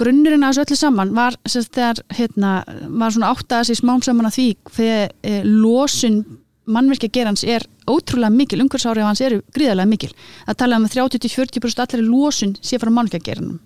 grunnurinn 0.00 0.44
að 0.44 0.56
þessu 0.56 0.64
öllu 0.66 0.78
saman 0.80 1.12
var 1.16 1.36
þegar 1.48 2.02
hérna, 2.16 2.56
var 3.00 3.14
svona 3.14 3.30
átt 3.32 3.52
að 3.52 3.62
þessi 3.64 3.80
smám 3.80 4.02
saman 4.04 4.28
að 4.28 4.36
því 4.36 4.48
hver 4.76 5.14
e, 5.24 5.38
losun 5.46 6.20
mannverkja 6.66 7.12
gerans 7.14 7.44
er 7.46 7.64
ótrúlega 7.86 8.32
mikil, 8.34 8.60
umhverfsárið 8.64 9.06
hans 9.06 9.22
eru 9.22 9.42
gríðarlega 9.54 9.90
mikil. 9.90 10.10
Það 10.48 10.58
talaði 10.62 10.82
um 10.82 10.88
að 10.88 10.96
30-40% 10.98 11.84
allir 11.86 12.08
losun 12.10 12.56
sé 12.60 12.80
frá 12.82 12.90
mannverkja 12.90 13.22
geranum 13.30 13.60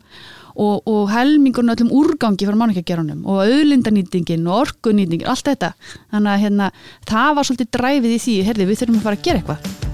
og, 0.60 0.82
og 0.90 1.04
helmingurinn 1.12 1.72
öllum 1.74 1.92
úrgangi 1.96 2.48
frá 2.48 2.58
mannverkja 2.58 2.88
geranum 2.92 3.22
og 3.24 3.44
auðlindanýtingin 3.46 4.48
og 4.50 4.66
orkunýtingin, 4.66 5.28
allt 5.30 5.46
þetta. 5.52 5.72
Þannig 6.12 6.34
að 6.34 6.42
hérna, 6.46 6.72
það 7.08 7.38
var 7.38 7.48
svolítið 7.48 7.72
dræfið 7.78 8.18
í 8.18 8.24
því, 8.26 8.42
herði 8.50 8.68
við 8.68 8.82
þurfum 8.82 9.00
að 9.00 9.08
fara 9.08 9.20
að 9.20 9.24
gera 9.30 9.42
eitthvað. 9.42 9.89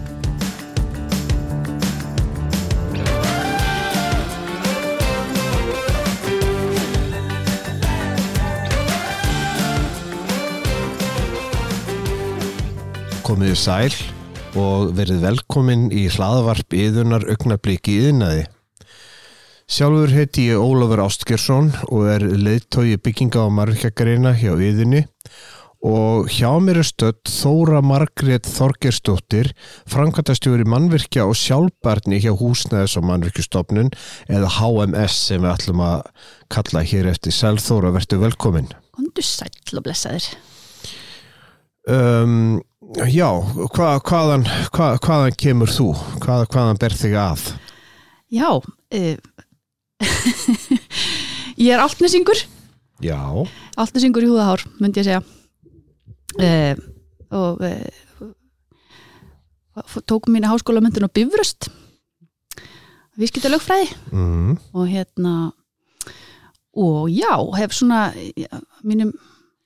Komiði 13.26 13.56
sæl 13.58 13.94
og 14.56 14.92
verið 14.94 15.24
velkomin 15.24 15.88
í 15.90 16.04
hlaðvarp 16.14 16.76
yðunar 16.76 17.24
augnabliki 17.32 17.96
yðnaði. 18.06 18.44
Sjálfur 19.66 20.12
heiti 20.14 20.44
ég 20.52 20.62
Ólafur 20.62 21.02
Ástgjersson 21.02 21.72
og 21.88 22.06
er 22.12 22.22
leiðtói 22.22 22.94
bygginga 23.02 23.42
á 23.42 23.50
margækjagarina 23.50 24.30
hjá 24.38 24.52
yðinni 24.54 25.02
og 25.86 26.30
hjá 26.32 26.52
mér 26.62 26.80
er 26.80 26.86
stödd 26.86 27.26
Þóra 27.30 27.82
Margrét 27.84 28.46
Þorgerstóttir, 28.46 29.50
framkvæmtastjóri 29.90 30.66
mannvirkja 30.70 31.26
og 31.26 31.34
sjálfbarni 31.38 32.22
hjá 32.22 32.30
húsnæðis 32.38 32.94
og 33.00 33.08
mannvirkjastofnun 33.10 33.90
eða 34.30 34.52
HMS 34.60 35.18
sem 35.32 35.42
við 35.42 35.52
ætlum 35.52 35.82
að 35.86 36.06
kalla 36.54 36.86
hér 36.86 37.10
eftir. 37.10 37.34
Sæl 37.34 37.58
Þóra, 37.58 37.90
verður 37.98 38.22
velkomin. 38.28 38.70
Kondu 38.94 39.26
sæl 39.26 39.50
og 39.74 39.86
blessaður. 39.86 40.30
Um, 41.86 42.62
Já, 42.94 43.26
hva, 43.74 43.96
hvaðan, 43.98 44.44
hva, 44.70 44.92
hvaðan 45.02 45.34
kemur 45.34 45.70
þú? 45.74 45.88
Hvað, 46.22 46.44
hvaðan 46.54 46.78
ber 46.78 46.94
þig 46.94 47.16
að? 47.18 47.42
Já, 48.30 48.50
uh, 48.62 49.16
ég 51.66 51.72
er 51.74 51.82
altnesingur. 51.82 52.44
Já. 53.02 53.18
Altnesingur 53.74 54.22
í 54.22 54.30
húðahár, 54.30 54.62
myndi 54.78 55.02
ég 55.02 55.08
segja. 55.08 55.22
Uh, 56.38 56.78
og 57.34 57.66
uh, 57.66 58.30
tók 60.06 60.30
mín 60.30 60.46
háskólamöndun 60.46 61.10
á 61.10 61.10
Bifröst. 61.10 61.66
Viðskipta 63.18 63.50
lögfræði. 63.50 63.90
Mm. 64.14 64.60
Og 64.78 64.86
hérna, 64.86 65.36
og 66.70 67.10
já, 67.10 67.34
hef 67.58 67.74
svona, 67.74 68.12
já, 68.38 68.52
mínum 68.86 69.10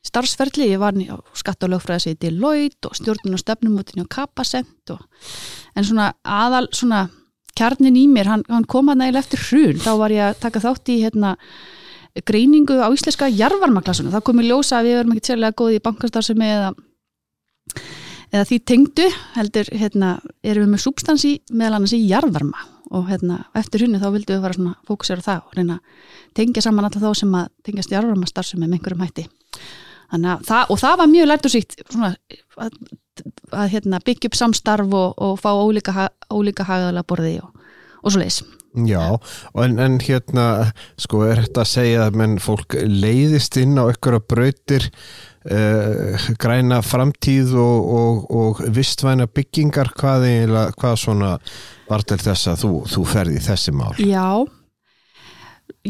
starfsferðli, 0.06 0.70
ég 0.72 0.80
var 0.80 0.96
á 0.96 1.16
skatt 1.36 1.64
og 1.66 1.74
lögfræðis 1.74 2.08
í 2.10 2.18
Deloitte 2.20 2.88
og 2.88 2.96
stjórnum 2.96 3.36
og 3.36 3.42
stefnumútin 3.42 4.04
á 4.04 4.12
Kapasent 4.12 4.94
og, 4.94 5.02
en 5.76 5.86
svona 5.86 6.12
aðal 6.24 6.66
svona 6.72 7.08
kjarnin 7.58 7.98
í 7.98 8.06
mér, 8.08 8.30
hann, 8.30 8.44
hann 8.48 8.66
kom 8.70 8.88
að 8.88 9.02
nægilega 9.02 9.26
eftir 9.26 9.44
hrun, 9.48 9.82
þá 9.82 9.92
var 10.00 10.14
ég 10.14 10.24
að 10.30 10.40
taka 10.46 10.62
þátt 10.64 10.92
í 10.92 11.00
hérna 11.02 11.34
greiningu 12.26 12.80
á 12.80 12.88
íslenska 12.90 13.28
jarvarmaklassunum, 13.30 14.12
það 14.14 14.26
kom 14.26 14.40
í 14.40 14.48
ljósa 14.48 14.80
að 14.80 14.88
við 14.88 14.98
verum 14.98 15.14
ekki 15.14 15.30
sérlega 15.30 15.58
góði 15.60 15.78
í 15.78 15.84
bankastarfsemi 15.84 16.48
eða 16.48 16.72
eða 18.30 18.46
því 18.46 18.58
tengdu 18.66 19.06
heldur, 19.34 19.70
hérna, 19.74 20.10
erum 20.46 20.66
við 20.66 20.74
með 20.74 20.84
substansi 20.84 21.32
meðal 21.50 21.80
annars 21.80 21.94
í 21.96 22.02
jarvarma 22.06 22.64
og 22.90 23.06
hérna, 23.10 23.44
eftir 23.58 23.84
hrunni 23.84 24.00
þá 24.02 24.08
vildum 24.14 24.36
við 24.36 24.44
fara 24.46 24.56
svona 24.56 24.76
fókusera 24.86 25.26
það 25.26 25.44
og 25.46 25.58
reyna 25.58 25.78
tengja 26.38 26.64
saman 26.64 26.86
alltaf 26.86 27.04
þá 27.04 27.22
sem 27.22 27.36
að 27.38 27.50
tengjast 27.66 27.94
jarvarma 27.94 28.30
starfsemi 28.30 28.66
með 28.66 28.78
einhverjum 28.78 29.04
hætti 29.06 29.26
það, 30.11 30.70
og 30.70 30.80
það 30.80 30.97
var 31.03 31.12
mjög 31.14 31.30
lært 31.30 31.48
og 31.48 31.55
síkt 31.55 31.77
svona, 31.86 32.14
að, 32.61 32.78
að 33.53 33.75
hérna, 33.75 34.00
byggja 34.05 34.30
upp 34.30 34.39
samstarf 34.39 34.96
og, 35.02 35.12
og 35.18 35.36
fá 35.40 35.51
ólíka, 35.52 36.08
ólíka 36.30 36.67
hagaðala 36.68 37.07
borði 37.07 37.39
og, 37.45 37.52
og 38.02 38.14
svo 38.14 38.23
leiðis 38.23 38.42
Já, 38.70 39.18
en, 39.58 39.80
en 39.83 39.96
hérna 39.98 40.70
sko 41.01 41.24
er 41.27 41.40
þetta 41.42 41.64
að 41.64 41.70
segja 41.73 42.05
að 42.07 42.18
menn 42.20 42.36
fólk 42.39 42.77
leiðist 42.86 43.58
inn 43.58 43.74
á 43.74 43.90
ykkur 43.90 44.20
að 44.20 44.29
brautir 44.30 44.86
uh, 45.51 46.29
græna 46.39 46.79
framtíð 46.86 47.57
og, 47.58 47.90
og, 47.98 48.20
og 48.30 48.63
vistvæna 48.70 49.27
byggingar? 49.27 49.90
Hvað, 49.98 50.29
hvað 50.79 50.96
svona 51.02 51.33
var 51.90 52.07
til 52.07 52.20
þess 52.23 52.52
að 52.52 52.63
þú, 52.63 52.73
þú 52.95 53.05
ferði 53.11 53.42
þessi 53.48 53.74
mál? 53.74 53.90
Já. 53.98 54.46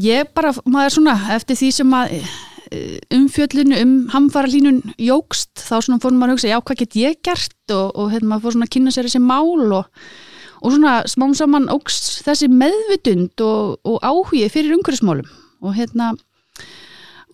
Ég 0.00 0.32
bara, 0.32 0.54
maður 0.64 0.96
svona 0.96 1.18
eftir 1.36 1.60
því 1.60 1.70
sem 1.82 1.94
að 2.00 2.16
umfjöllinu 3.14 3.78
um 3.82 3.94
hamfara 4.12 4.50
línun 4.50 4.80
jógst, 5.00 5.52
þá 5.58 5.80
svona 5.80 6.00
fórum 6.02 6.20
maður 6.20 6.34
að 6.34 6.38
hugsa 6.38 6.52
já, 6.52 6.58
hvað 6.60 6.82
get 6.82 6.98
ég 7.00 7.22
gert? 7.26 7.56
Og, 7.74 7.88
og 7.94 8.10
hérna 8.12 8.32
maður 8.32 8.44
fór 8.46 8.56
svona 8.56 8.68
að 8.68 8.74
kynna 8.76 8.94
sér 8.94 9.08
þessi 9.08 9.22
mál 9.24 9.74
og, 9.80 10.04
og 10.60 10.74
svona 10.74 10.94
smám 11.10 11.34
saman 11.38 11.70
ógst 11.72 12.20
þessi 12.26 12.50
meðvitund 12.52 13.42
og, 13.46 13.80
og 13.84 13.98
áhugi 14.06 14.46
fyrir 14.52 14.76
umhverfismálum. 14.78 15.28
Og 15.60 15.74
hérna 15.76 16.14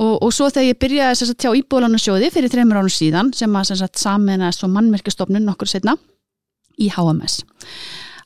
og 0.03 0.33
svo 0.35 0.51
þegar 0.53 0.67
ég 0.69 0.81
byrjaði 0.81 1.17
þess 1.17 1.33
að 1.33 1.39
tjá 1.41 1.51
íbúðlánarsjóði 1.57 2.29
fyrir 2.35 2.53
þreymur 2.53 2.83
ánum 2.83 2.93
síðan 2.93 3.31
sem 3.37 3.55
að 3.57 3.87
saminast 3.97 4.65
og 4.67 4.75
mannmerkastofnun 4.75 5.47
nokkur 5.49 5.71
setna 5.71 5.95
í 6.77 6.91
HMS 6.93 7.39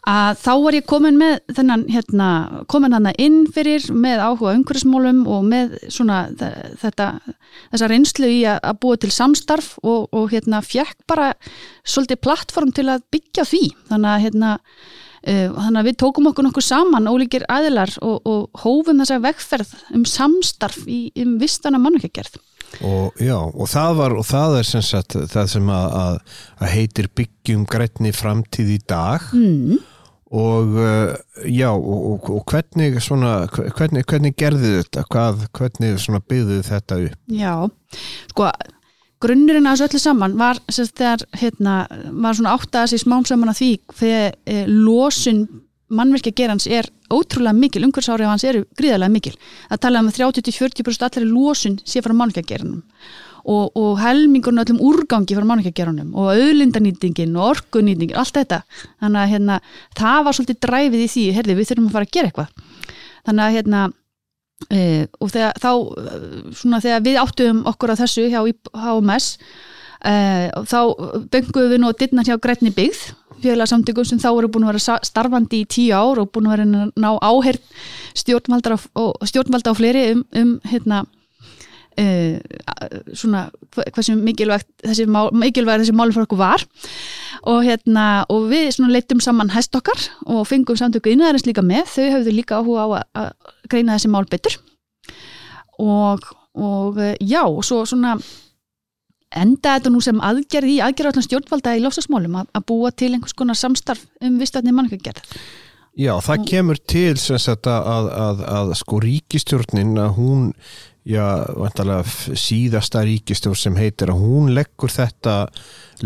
að 0.08 0.38
þá 0.40 0.52
var 0.64 0.76
ég 0.76 0.86
komin 0.88 1.18
með 1.20 1.34
þennan 1.56 1.82
hérna, 1.92 2.28
komin 2.72 2.96
hann 2.96 3.10
inn 3.20 3.42
fyrir 3.52 3.84
með 3.92 4.22
áhuga 4.24 4.54
umhverfsmálum 4.56 5.26
og 5.28 5.44
með 5.48 5.76
svona 5.92 6.22
þetta 6.80 7.10
þessa 7.72 7.90
reynslu 7.90 8.30
í 8.30 8.40
að, 8.48 8.62
að 8.70 8.80
búa 8.84 9.00
til 9.00 9.12
samstarf 9.14 9.74
og, 9.82 10.08
og 10.16 10.30
hérna 10.32 10.62
fjekk 10.64 11.04
bara 11.10 11.34
svolítið 11.84 12.22
plattform 12.24 12.72
til 12.76 12.88
að 12.88 13.04
byggja 13.12 13.46
því. 13.48 13.62
Þannig 13.90 14.12
að 14.12 14.24
hérna 14.24 14.52
uh, 14.56 15.48
þannig 15.58 15.80
að 15.82 15.90
við 15.90 15.98
tókum 16.04 16.30
okkur 16.30 16.48
nokkuð 16.48 16.68
saman 16.70 17.10
ólíkir 17.10 17.44
aðilar 17.52 17.92
og, 18.00 18.20
og 18.24 18.62
hófum 18.64 19.02
þessa 19.04 19.20
vegferð 19.26 19.74
um 19.96 20.06
samstarf 20.08 20.86
í 20.88 21.02
um 21.20 21.36
vistana 21.42 21.82
mannveikjargerð 21.82 22.40
Og, 22.86 23.16
já, 23.18 23.36
og 23.36 23.68
það 23.70 23.94
var 23.98 24.16
og 24.16 24.26
það 24.28 24.58
er 24.60 24.68
sem 24.68 24.84
sagt 24.86 25.16
það 25.32 25.48
sem 25.54 25.70
að, 25.74 25.86
að, 26.00 26.18
að 26.60 26.74
heitir 26.76 27.08
byggjum 27.18 27.64
grætni 27.70 28.12
framtíð 28.14 28.74
í 28.76 28.80
dag. 28.88 29.26
Mm. 29.34 29.80
Og 30.40 30.76
uh, 30.78 31.14
já 31.50 31.72
og, 31.74 32.28
og 32.30 32.44
hvernig 32.46 33.00
svona 33.02 33.48
hvernig, 33.50 34.04
hvernig 34.06 34.36
gerði 34.38 34.76
þetta? 34.78 35.02
Hvað, 35.10 35.48
hvernig 35.58 36.20
byggði 36.30 36.60
þetta 36.68 37.00
upp? 37.08 37.24
Já, 37.34 37.54
sko 38.30 38.52
grunnurinn 39.20 39.68
að 39.68 39.80
þessu 39.80 39.88
öllu 39.88 40.02
saman 40.02 40.36
var 40.40 40.60
þegar 40.70 41.24
hérna, 41.40 41.74
var 42.22 42.36
svona 42.36 42.54
átt 42.56 42.70
að 42.70 42.86
þessi 42.86 43.02
smám 43.02 43.26
saman 43.28 43.52
að 43.52 43.58
því 43.58 43.70
þegar 43.98 44.38
e, 44.46 44.62
losun 44.70 45.42
mannverkja 45.90 46.34
gerans 46.36 46.68
er 46.70 46.88
ótrúlega 47.10 47.56
mikil, 47.56 47.84
umhverfsárið 47.88 48.30
hans 48.30 48.46
eru 48.46 48.62
gríðarlega 48.78 49.12
mikil. 49.12 49.34
Að 49.70 49.82
tala 49.86 50.02
um 50.02 50.10
að 50.10 50.20
30-40% 50.20 51.08
allir 51.08 51.32
losun 51.32 51.80
sé 51.84 52.02
frá 52.04 52.14
mannverkja 52.14 52.54
geranum 52.54 52.84
og, 53.44 53.70
og 53.76 54.00
helmingurinn 54.00 54.62
öllum 54.62 54.80
úrgangi 54.84 55.36
frá 55.36 55.46
manningjagerunum 55.48 56.12
og 56.18 56.32
auðlindanýtingin 56.34 57.36
og 57.38 57.54
orkunýtingin, 57.54 58.18
allt 58.18 58.36
þetta. 58.36 58.60
Þannig 59.02 59.22
að 59.22 59.32
hérna, 59.34 59.58
það 59.98 60.26
var 60.26 60.36
svolítið 60.36 60.60
dræfið 60.66 61.04
í 61.04 61.08
því 61.14 61.24
herði 61.38 61.56
við 61.58 61.70
þurfum 61.70 61.88
að 61.88 61.96
fara 61.96 62.08
að 62.08 62.14
gera 62.16 62.30
eitthvað. 62.30 62.52
Þannig 63.28 63.44
að 63.46 63.56
hérna 63.56 63.82
e, 64.68 64.80
og 65.20 65.32
þegar, 65.34 65.60
þá, 65.64 65.72
svona 66.60 66.82
þegar 66.84 67.04
við 67.08 67.20
áttuðum 67.24 67.64
okkur 67.72 67.94
á 67.94 68.00
þessu 68.02 68.26
hjá 68.28 68.40
HMS 68.84 69.30
e, 70.04 70.14
þá 70.74 70.80
benguðum 71.32 71.74
við 71.74 71.82
nú 71.82 71.90
að 71.90 72.00
dittna 72.04 72.26
hjá 72.26 72.36
Grætni 72.40 72.74
byggð 72.76 73.08
fjölasamtökum 73.42 74.06
sem 74.06 74.20
þá 74.22 74.30
eru 74.32 74.50
búin 74.52 74.66
að 74.66 74.74
vera 74.74 74.98
starfandi 75.06 75.62
í 75.62 75.68
tíu 75.70 75.94
ár 75.96 76.22
og 76.22 76.32
búin 76.34 76.50
að 76.50 76.56
vera 76.56 76.66
að 76.68 76.92
ná 77.00 77.10
áherð 77.18 77.86
stjórnvalda 78.18 78.78
stjórnvalda 79.28 79.72
og 79.72 79.80
fleiri 79.80 80.10
um, 80.14 80.26
um 80.36 80.52
hérna 80.70 81.04
Uh, 81.98 82.38
svona 83.18 83.48
hversu 83.74 84.14
mikilvægt 84.14 84.68
þessi, 84.86 85.04
mál, 85.10 85.26
mikilvægt 85.36 85.82
þessi 85.82 85.94
málum 85.98 86.14
fyrir 86.14 86.28
okkur 86.28 86.38
var. 86.38 86.62
Og 87.50 87.64
hérna 87.66 88.04
og 88.30 88.46
við 88.48 88.70
svona 88.76 88.94
leittum 88.94 89.20
saman 89.20 89.50
hest 89.52 89.74
okkar 89.76 89.98
og 90.30 90.46
fengum 90.48 90.78
samtöku 90.78 91.10
innæðarins 91.10 91.48
líka 91.48 91.64
með. 91.66 91.90
Þau 91.90 92.06
hafðu 92.14 92.36
líka 92.36 92.60
áhuga 92.60 92.86
á 92.86 92.88
að, 92.94 93.32
greina 93.68 93.98
þessi 93.98 94.12
mál 94.14 94.22
betur. 94.30 94.56
Og, 95.82 96.24
og 96.54 97.02
eh, 97.02 97.18
já 97.20 97.42
og 97.42 97.60
svo 97.66 97.82
svona 97.88 98.14
enda 99.30 99.76
þetta 99.76 99.92
nú 99.94 100.02
sem 100.04 100.20
aðgerð 100.26 100.72
í 100.72 100.76
aðgerðarallan 100.84 101.26
stjórnvalda 101.26 101.74
í 101.78 101.82
lofstafsmálum 101.84 102.38
að, 102.42 102.52
að 102.56 102.68
búa 102.72 102.92
til 102.92 103.12
einhvers 103.14 103.36
konar 103.38 103.58
samstarf 103.58 104.06
um 104.24 104.38
vistatni 104.40 104.74
mannkagerð 104.74 105.22
Já, 105.98 106.14
það 106.22 106.44
kemur 106.46 106.78
til 106.88 107.16
sagt, 107.18 107.66
að, 107.66 108.08
að, 108.14 108.44
að 108.46 108.70
sko 108.78 109.00
ríkistjórnin 109.02 109.98
að 109.98 110.12
hún 110.16 110.44
já, 111.04 111.24
síðasta 112.38 113.02
ríkistjórn 113.04 113.58
sem 113.58 113.78
heitir 113.78 114.12
að 114.12 114.22
hún 114.22 114.52
leggur 114.54 114.92
þetta 114.92 115.36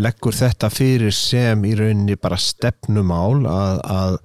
leggur 0.01 0.35
þetta 0.35 0.69
fyrir 0.73 1.13
sem 1.15 1.61
í 1.67 1.73
rauninni 1.77 2.17
bara 2.19 2.39
stefnumál 2.41 3.45
að, 3.47 3.79
að, 3.85 4.17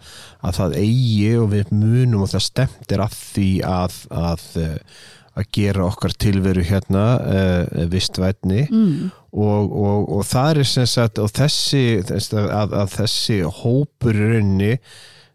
að 0.43 0.59
það 0.59 0.77
eigi 0.81 1.31
og 1.39 1.49
við 1.53 1.73
munum 1.75 2.25
og 2.25 2.33
það 2.33 2.47
stemtir 2.49 3.05
að 3.05 3.17
því 3.21 3.51
að 3.67 3.99
að, 4.11 4.47
eh, 4.65 5.01
að 5.39 5.47
gera 5.55 5.87
okkar 5.87 6.17
tilveru 6.19 6.65
hérna 6.67 7.05
uh, 7.21 7.85
vistvætni 7.93 8.65
mm. 8.67 9.13
og, 9.31 9.71
og, 9.71 10.11
og 10.19 10.27
það 10.27 10.65
er 10.65 10.71
sem 10.73 10.91
sagt 10.91 11.23
og 11.23 11.31
þessi, 11.37 11.85
þess, 12.09 12.35
að, 12.35 12.77
að 12.83 12.93
þessi 12.99 13.41
hópur 13.61 14.19
í 14.19 14.29
rauninni 14.35 14.75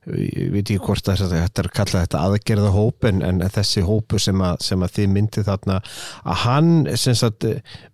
ég 0.06 0.52
veit 0.54 0.70
ekki 0.70 0.84
hvort 0.86 1.08
að 1.10 1.24
þetta 1.32 1.64
er 1.64 1.70
að 1.70 1.76
kalla 1.80 2.02
þetta 2.04 2.20
aðgerða 2.28 2.72
hóp 2.76 3.08
en, 3.10 3.24
en 3.26 3.42
þessi 3.56 3.82
hópu 3.86 4.20
sem 4.22 4.42
að, 4.46 4.60
sem 4.68 4.86
að 4.86 4.94
þið 5.00 5.12
myndi 5.16 5.46
þarna 5.48 5.80
að 6.22 6.40
hann 6.44 6.72
sem 7.02 7.18
sagt 7.18 7.48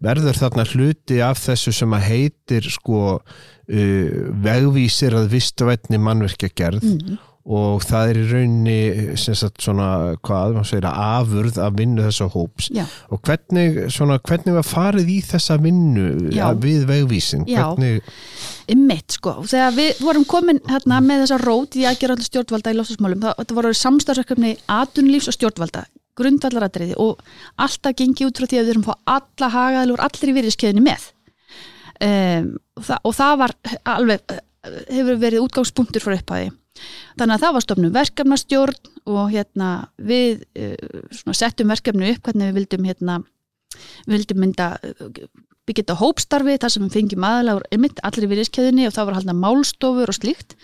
verður 0.04 0.42
þarna 0.42 0.68
hluti 0.74 1.22
af 1.24 1.40
þessu 1.46 1.72
sem 1.76 1.96
að 1.96 2.08
heitir 2.10 2.68
sko 2.74 3.02
uh, 3.16 4.16
vegvísir 4.44 5.16
að 5.16 5.32
vistvætni 5.38 6.02
mannverkja 6.02 6.52
gerð 6.52 6.80
Mm. 6.82 7.20
Og 7.42 7.82
það 7.82 8.12
er 8.12 8.20
í 8.20 8.26
rauninni 8.30 9.16
sem 9.20 9.36
sagt 9.38 9.64
svona 9.66 9.88
hvað, 10.22 10.56
maður 10.56 10.70
segir 10.70 10.88
að 10.90 11.00
afurð 11.06 11.60
að 11.66 11.80
vinnu 11.80 12.04
þessa 12.06 12.28
hóps. 12.36 12.68
Já, 12.76 12.84
og 13.10 13.22
hvernig, 13.26 13.80
svona, 13.94 14.20
hvernig 14.22 14.58
var 14.60 14.68
farið 14.68 15.10
í 15.10 15.18
þessa 15.26 15.58
vinnu 15.62 16.08
Já. 16.36 16.46
við 16.62 16.86
vegvísin 16.90 17.48
hvernig, 17.50 18.04
Ymmitt 18.72 19.18
sko, 19.18 19.40
þegar 19.50 19.74
við 19.76 20.04
vorum 20.06 20.26
komin 20.30 20.62
hérna 20.70 21.00
með 21.04 21.26
þessa 21.26 21.40
rót 21.42 21.76
í 21.76 21.88
aðgerðallu 21.90 22.28
stjórnvalda 22.28 22.72
í 22.72 22.78
lofstafsmálum, 22.78 23.26
það 23.26 23.56
voru 23.58 23.72
samstarfsverkefni 23.76 24.54
atunlífs 24.72 25.32
og 25.32 25.36
stjórnvalda, 25.36 25.88
grundvallaratriði 26.20 26.96
og 27.02 27.20
alltaf 27.60 27.98
gengi 28.00 28.28
út 28.30 28.38
frá 28.38 28.48
því 28.48 28.62
að 28.62 28.70
við 28.70 28.76
erum 28.76 28.86
að 28.86 28.94
fá 28.94 29.18
alla 29.18 29.52
hagaðal 29.56 29.96
úr 29.96 30.06
allir 30.06 30.32
í 30.32 30.38
virðiskeiðinni 30.38 30.86
með. 30.86 31.10
Um, 32.02 32.48
og, 32.78 32.86
það, 32.88 33.04
og 33.06 33.18
það 33.18 33.36
var 33.42 33.56
alveg, 33.96 34.38
hefur 34.64 35.20
verið 35.22 35.46
útgangspunktur 35.46 36.04
frá 36.04 36.16
upphæði. 36.18 36.52
Þannig 37.20 37.36
að 37.36 37.44
það 37.44 37.56
var 37.56 37.66
stofnum 37.66 37.94
verkefnastjórn 37.96 38.92
og 39.12 39.32
hérna 39.34 39.70
við 40.00 40.44
uh, 40.56 41.06
svona, 41.12 41.38
settum 41.38 41.72
verkefni 41.74 42.14
upp 42.14 42.28
hvernig 42.28 42.52
við 42.52 42.60
vildum 42.62 42.88
hérna, 42.88 43.22
við 44.06 44.18
vildum 44.18 44.44
mynda 44.46 44.68
byggja 45.68 45.84
þetta 45.84 46.00
hópstarfi 46.02 46.58
þar 46.62 46.74
sem 46.74 46.86
við 46.86 46.96
fengjum 46.98 47.26
aðalega 47.28 47.90
allir 48.08 48.26
í 48.26 48.30
virðiskeiðinni 48.32 48.88
og 48.90 48.96
það 48.96 49.08
var 49.08 49.18
haldna 49.20 49.38
málstofur 49.38 50.12
og 50.12 50.18
slíkt 50.18 50.56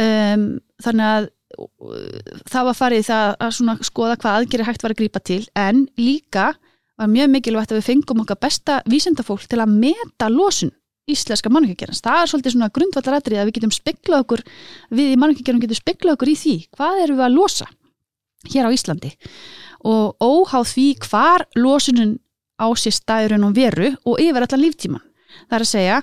um, 0.00 0.46
þannig 0.84 1.10
að 1.10 1.26
uh, 1.60 2.36
það 2.50 2.68
var 2.70 2.78
farið 2.78 3.08
það 3.10 3.34
að 3.46 3.82
skoða 3.90 4.20
hvað 4.22 4.38
aðgeri 4.38 4.68
hægt 4.68 4.86
var 4.86 4.94
að 4.94 5.02
grípa 5.02 5.24
til 5.24 5.42
en 5.58 5.84
líka 6.00 6.52
var 7.00 7.10
mjög 7.10 7.32
mikilvægt 7.34 7.74
að 7.74 7.80
við 7.80 7.88
fengum 7.90 8.22
okkar 8.22 8.40
besta 8.42 8.80
vísindafólk 8.90 9.46
til 9.50 9.60
að 9.62 9.76
meta 9.76 10.30
losun 10.32 10.72
íslenska 11.10 11.52
mannvíkjagerans. 11.52 12.02
Það 12.04 12.20
er 12.20 12.30
svolítið 12.30 12.54
svona 12.54 12.70
grundvallaratrið 12.74 13.40
að 13.40 13.48
við 13.48 13.56
getum 13.58 13.74
speklað 13.74 14.24
okkur 14.24 14.42
við 14.94 15.12
í 15.12 15.18
mannvíkjagerum 15.20 15.62
getum 15.64 15.80
speklað 15.80 16.16
okkur 16.16 16.32
í 16.32 16.36
því 16.40 16.54
hvað 16.76 17.00
erum 17.04 17.18
við 17.18 17.26
að 17.26 17.36
losa 17.38 17.68
hér 18.52 18.68
á 18.68 18.74
Íslandi 18.74 19.10
og 19.84 20.24
óháð 20.24 20.68
því 20.72 20.86
hvar 21.04 21.46
losunin 21.58 22.14
á 22.56 22.66
sér 22.78 22.94
stæðurinn 22.96 23.48
og 23.48 23.56
veru 23.56 23.90
og 24.06 24.22
yfir 24.22 24.46
allan 24.46 24.62
líftíman. 24.62 25.04
Það 25.50 25.58
er 25.58 25.64
að 25.66 25.72
segja 25.72 25.98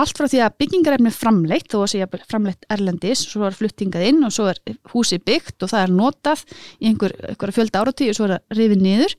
allt 0.00 0.18
frá 0.18 0.26
því 0.30 0.42
að 0.44 0.56
byggingarefni 0.62 1.10
er 1.10 1.16
framleitt 1.16 1.70
þó 1.70 1.80
að 1.82 1.90
segja 1.94 2.08
framleitt 2.30 2.66
erlendis 2.70 3.24
svo 3.26 3.46
er 3.48 3.56
fluttingað 3.56 4.06
inn 4.10 4.22
og 4.26 4.34
svo 4.34 4.46
er 4.50 4.60
húsið 4.92 5.24
byggt 5.26 5.66
og 5.66 5.72
það 5.72 5.86
er 5.86 5.94
notað 5.94 6.44
í 6.78 6.90
einhver, 6.90 7.14
einhver 7.26 7.54
fjölda 7.54 7.82
áratíu 7.82 8.12
og 8.12 8.18
svo 8.18 8.28
er 8.28 8.36
það 8.36 8.60
rifið 8.60 8.84
niður 8.86 9.16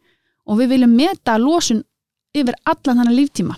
og 0.47 0.61
við 0.61 0.71
viljum 0.75 0.95
meta 0.95 1.35
losun 1.39 1.83
yfir 2.31 2.55
allan 2.63 3.03
þannig 3.03 3.19
líftíma 3.19 3.57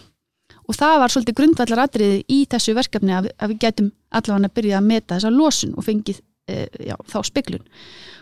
og 0.73 0.79
það 0.79 0.99
var 1.03 1.13
svolítið 1.13 1.37
grundvallar 1.37 1.83
atriði 1.85 2.21
í 2.33 2.43
þessu 2.49 2.73
verkefni 2.77 3.13
að, 3.13 3.29
að 3.37 3.53
við 3.53 3.63
getum 3.67 3.91
allavega 4.13 4.49
að 4.49 4.55
byrja 4.57 4.79
að 4.79 4.87
meta 4.89 5.17
þessa 5.19 5.33
losun 5.33 5.75
og 5.77 5.85
fengið 5.85 6.21
e, 6.49 6.65
já, 6.89 6.95
þá 7.13 7.17
speklun 7.29 7.67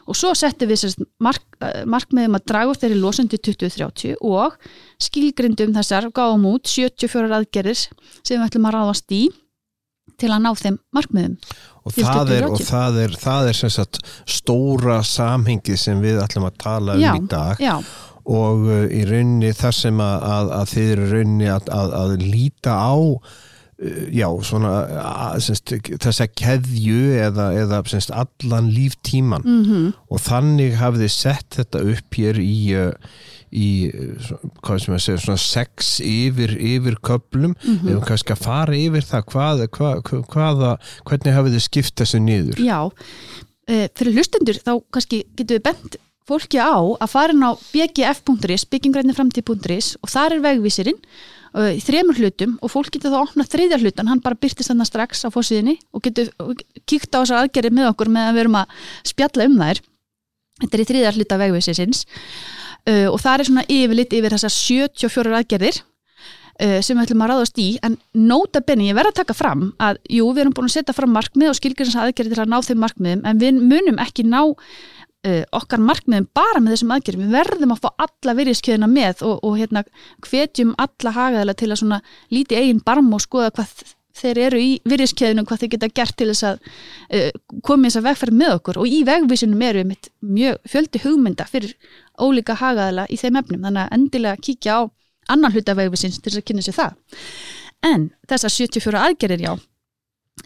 og 0.09 0.17
svo 0.17 0.33
settum 0.35 0.71
við 0.71 0.97
mark, 1.23 1.43
eh, 1.63 1.83
markmiðum 1.87 2.35
að 2.35 2.47
draga 2.51 2.73
upp 2.73 2.81
þeirri 2.81 2.97
losun 2.99 3.29
til 3.31 3.39
2030 3.39 4.17
og 4.27 4.57
skilgrindum 5.01 5.75
þessar 5.77 6.09
gáum 6.11 6.47
út 6.51 6.67
74 6.67 7.31
aðgerðir 7.37 7.79
sem 7.79 8.35
við 8.35 8.47
ætlum 8.47 8.67
að 8.67 8.77
ráðast 8.77 9.15
í 9.15 9.23
til 10.21 10.29
að 10.29 10.43
ná 10.43 10.51
þeim 10.57 10.77
markmiðum. 10.93 11.35
Og, 11.81 11.93
það 11.95 12.33
er, 12.35 12.45
2030. 12.45 12.51
og 12.51 12.67
það 12.67 12.97
er 13.01 13.15
það 13.23 13.47
er 13.49 13.57
sem 13.57 13.73
sagt 13.73 13.99
stóra 14.29 14.99
samhengið 15.07 15.79
sem 15.81 16.01
við 16.03 16.19
ætlum 16.21 16.45
að 16.49 16.57
tala 16.61 16.97
um 16.97 17.01
Já, 17.01 17.11
í 17.15 17.23
dag. 17.31 17.61
já, 17.61 17.75
og 18.25 18.65
uh, 18.67 18.83
í 18.91 19.03
rauninni 19.09 19.53
þar 19.57 19.73
sem 19.79 20.01
að, 20.03 20.27
að, 20.33 20.51
að 20.59 20.69
þið 20.75 20.91
eru 20.95 21.07
í 21.07 21.11
rauninni 21.15 21.49
að, 21.55 21.71
að, 21.77 21.95
að 22.01 22.15
líta 22.25 22.75
á 22.77 22.95
uh, 22.95 23.19
já, 24.13 24.27
svona 24.45 24.71
semst, 25.41 25.73
þessa 26.03 26.27
keðju 26.37 26.99
eða, 27.25 27.47
eða 27.63 27.79
semst, 27.89 28.13
allan 28.13 28.69
líftíman 28.75 29.45
mm 29.47 29.91
og 30.11 30.19
þannig 30.25 30.73
hafið 30.75 31.05
þið 31.05 31.13
sett 31.15 31.55
þetta 31.61 31.81
upp 31.93 32.17
hér 32.19 32.39
í, 32.43 32.55
uh, 32.75 33.15
í 33.51 33.67
hvað 34.63 34.81
sem 34.83 34.95
að 34.95 35.01
segja, 35.05 35.21
svona 35.25 35.41
sex 35.43 35.91
yfir, 36.03 36.53
yfir 36.59 36.97
köplum 37.03 37.53
Mhm. 37.61 37.79
við 37.85 37.93
höfum 37.95 38.05
kannski 38.11 38.35
að 38.35 38.43
fara 38.45 38.75
yfir 38.77 39.07
það 39.07 39.25
hvað, 39.31 39.63
hvað, 39.77 40.03
hvaða, 40.35 40.73
hvernig 41.07 41.35
hafið 41.39 41.55
þið 41.57 41.65
skipt 41.69 41.95
þessu 42.03 42.21
niður? 42.23 42.61
Já. 42.63 42.79
Fyrir 43.71 44.15
hlustendur 44.17 44.57
þá 44.59 44.71
kannski 44.91 45.21
getum 45.37 45.55
við 45.57 45.63
bent 45.69 45.95
fólki 46.29 46.61
á 46.61 46.75
að 46.77 47.11
fara 47.11 47.35
inn 47.35 47.43
á 47.45 47.51
bgf.is 47.73 48.65
byggingræniframtíð.is 48.71 49.95
og 50.01 50.11
þar 50.11 50.37
er 50.37 50.43
vegvísirinn 50.45 50.99
uh, 50.99 51.71
í 51.73 51.81
þremur 51.83 52.19
hlutum 52.21 52.57
og 52.61 52.73
fólk 52.73 52.91
getur 52.95 53.13
þá 53.13 53.17
að 53.17 53.25
opna 53.25 53.47
þriðja 53.47 53.81
hlutan, 53.81 54.11
hann 54.11 54.23
bara 54.23 54.39
byrtist 54.39 54.71
þannig 54.71 54.89
strax 54.89 55.25
á 55.25 55.29
fórsíðinni 55.33 55.77
og 55.91 56.05
getur 56.05 56.31
kíkt 56.85 57.11
á 57.13 57.21
þessar 57.21 57.45
aðgerið 57.45 57.77
með 57.77 57.91
okkur 57.91 58.11
meðan 58.13 58.37
við 58.37 58.45
erum 58.45 58.59
að 58.61 58.81
spjalla 59.11 59.47
um 59.49 59.61
þær. 59.61 59.85
Þetta 60.61 60.77
er 60.77 60.83
í 60.83 60.89
þriðja 60.91 61.13
hluta 61.17 61.39
vegvísisins 61.41 62.03
uh, 62.05 63.07
og 63.11 63.21
það 63.21 63.33
er 63.37 63.49
svona 63.49 63.69
yfirlit 63.69 64.19
yfir 64.19 64.37
þessar 64.37 64.55
74 64.57 65.39
aðgerðir 65.41 65.81
uh, 66.61 66.79
sem 66.85 66.97
við 66.97 67.03
ætlum 67.07 67.25
að 67.25 67.33
ráðast 67.33 67.61
í. 67.61 67.69
En 67.85 67.97
nota 68.13 68.61
benni, 68.65 68.91
ég 68.91 68.97
verð 68.97 69.13
að 69.13 69.19
taka 69.23 69.37
fram 69.37 69.71
að 69.81 70.01
jú, 70.05 70.29
við 70.31 70.45
erum 70.45 70.55
búin 70.57 70.69
að 70.69 70.77
setja 70.77 70.95
fram 70.97 71.13
markmið 71.15 71.51
og 71.51 71.57
skilgjörnins 71.57 71.97
við 75.21 75.39
uh, 75.41 75.47
okkar 75.53 75.81
markmiðum 75.85 76.27
bara 76.33 76.59
með 76.61 76.75
þessum 76.75 76.93
aðgerðum. 76.95 77.25
Við 77.27 77.35
verðum 77.37 77.73
að 77.75 77.81
fá 77.83 77.89
alla 78.05 78.35
virðiskjöðina 78.39 78.87
með 78.89 79.23
og, 79.27 79.39
og 79.45 79.57
hérna 79.59 79.83
hvetjum 80.25 80.75
alla 80.81 81.13
hagaðala 81.15 81.55
til 81.57 81.69
að 81.69 81.81
svona 81.81 81.99
líti 82.33 82.57
eigin 82.57 82.81
barm 82.85 83.11
og 83.13 83.21
skoða 83.21 83.51
hvað 83.53 83.83
þeir 84.21 84.41
eru 84.47 84.59
í 84.61 84.71
virðiskeiðinu 84.89 85.45
hvað 85.47 85.61
þeir 85.61 85.71
geta 85.75 85.91
gert 86.01 86.17
til 86.17 86.29
þess 86.31 86.47
að 86.49 86.59
uh, 86.59 87.29
koma 87.63 87.85
í 87.85 87.91
þess 87.91 88.01
að 88.01 88.07
vegferð 88.09 88.39
með 88.41 88.55
okkur. 88.57 88.81
Og 88.81 88.89
í 88.89 89.01
vegvísinum 89.07 89.65
eru 89.69 89.85
mitt 89.91 90.11
mjög 90.25 90.61
fjöldi 90.73 91.03
hugmynda 91.05 91.47
fyrir 91.49 91.75
ólíka 92.17 92.57
hagaðala 92.57 93.05
í 93.09 93.19
þeim 93.21 93.41
efnum. 93.43 93.65
Þannig 93.67 93.83
að 93.85 93.97
endilega 93.99 94.41
kíkja 94.41 94.79
á 94.81 94.81
annan 95.31 95.53
hluta 95.53 95.77
vegvísins 95.77 96.17
til 96.17 96.31
þess 96.31 96.41
að 96.41 96.47
kynna 96.49 96.65
sér 96.65 96.79
það. 96.79 96.97
En 97.85 98.09
þessar 98.29 98.57
74 98.57 99.05
aðgerðir 99.05 99.45
já 99.45 99.53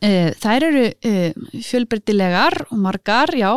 þær 0.02 0.66
eru 0.68 0.86
uh, 0.92 1.50
fjölbreytilegar 1.64 2.66
og 2.70 2.80
margar 2.84 3.32
já. 3.36 3.52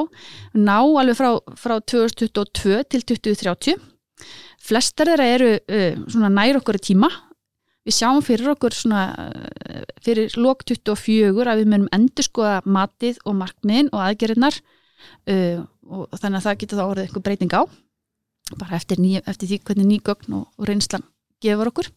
Ná 0.54 0.78
alveg 0.78 1.18
frá, 1.18 1.30
frá 1.58 1.78
2022 1.80 2.82
til 2.92 3.06
2030 3.12 3.80
flestar 4.68 5.08
þeirra 5.08 5.26
eru 5.32 5.50
uh, 5.56 6.04
svona 6.10 6.30
nær 6.32 6.60
okkur 6.60 6.78
í 6.78 6.84
tíma. 6.90 7.10
Við 7.88 7.96
sjáum 7.96 8.20
fyrir 8.20 8.52
okkur 8.52 8.74
svona 8.76 9.02
fyrir 10.04 10.34
lok 10.36 10.66
24 10.68 11.48
að 11.48 11.62
við 11.62 11.70
munum 11.72 11.88
endur 11.96 12.26
skoða 12.26 12.58
matið 12.68 13.22
og 13.24 13.38
markmiðin 13.38 13.88
og 13.94 14.02
aðgerðirnar 14.04 14.58
uh, 14.60 15.62
og 15.88 16.18
þannig 16.20 16.40
að 16.40 16.48
það 16.48 16.58
getur 16.62 16.80
þá 16.80 16.84
orðið 16.84 17.06
eitthvað 17.06 17.28
breyting 17.30 17.54
á 17.56 17.62
bara 18.56 18.78
eftir, 18.78 19.00
ný, 19.00 19.18
eftir 19.18 19.50
því 19.50 19.60
hvernig 19.66 19.88
nýgögn 19.88 20.36
og, 20.38 20.46
og 20.56 20.68
reynslan 20.68 21.04
gefur 21.42 21.70
okkur. 21.72 21.90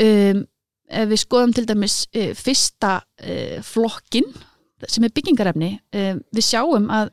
Um, 0.00 0.46
ef 0.90 1.10
við 1.10 1.22
skoðum 1.22 1.54
til 1.56 1.66
dæmis 1.68 2.02
uh, 2.10 2.30
fyrsta 2.36 3.00
uh, 3.00 3.58
flokkin 3.66 4.26
sem 4.88 5.04
er 5.04 5.12
byggingarefni. 5.12 5.74
Við 5.92 6.44
sjáum 6.46 6.86
að 6.88 7.10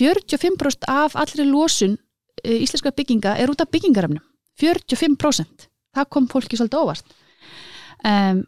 45% 0.00 0.86
af 0.88 1.12
allri 1.20 1.44
losun 1.44 1.98
uh, 1.98 2.56
íslenska 2.56 2.94
bygginga 2.96 3.36
er 3.36 3.52
út 3.52 3.60
af 3.60 3.68
byggingarefnum. 3.72 4.22
45% 4.60 5.68
það 5.96 6.08
kom 6.12 6.28
fólki 6.30 6.58
svolítið 6.58 6.82
óvart. 6.82 7.14
Um, 8.02 8.42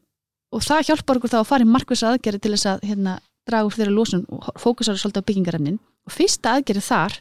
og 0.54 0.64
það 0.64 0.88
hjálpar 0.88 1.20
okkur 1.20 1.32
þá 1.32 1.38
að 1.40 1.48
fara 1.50 1.66
í 1.66 1.70
markvisa 1.70 2.10
aðgerði 2.12 2.42
til 2.42 2.52
þess 2.54 2.70
að 2.70 2.84
hérna, 2.88 3.14
draga 3.48 3.68
úr 3.68 3.76
þeirra 3.76 3.94
losun 3.94 4.26
og 4.32 4.50
fókusar 4.60 4.98
svolítið 4.98 5.24
á 5.24 5.28
byggingarefnin. 5.30 5.80
Og 6.08 6.14
fyrsta 6.14 6.54
aðgerði 6.56 6.84
þar 6.88 7.18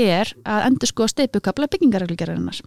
er 0.00 0.32
að 0.46 0.66
endur 0.68 0.90
sko 0.90 1.06
að 1.06 1.12
steipukabla 1.14 1.68
byggingarreglugerðarinnar 1.72 2.60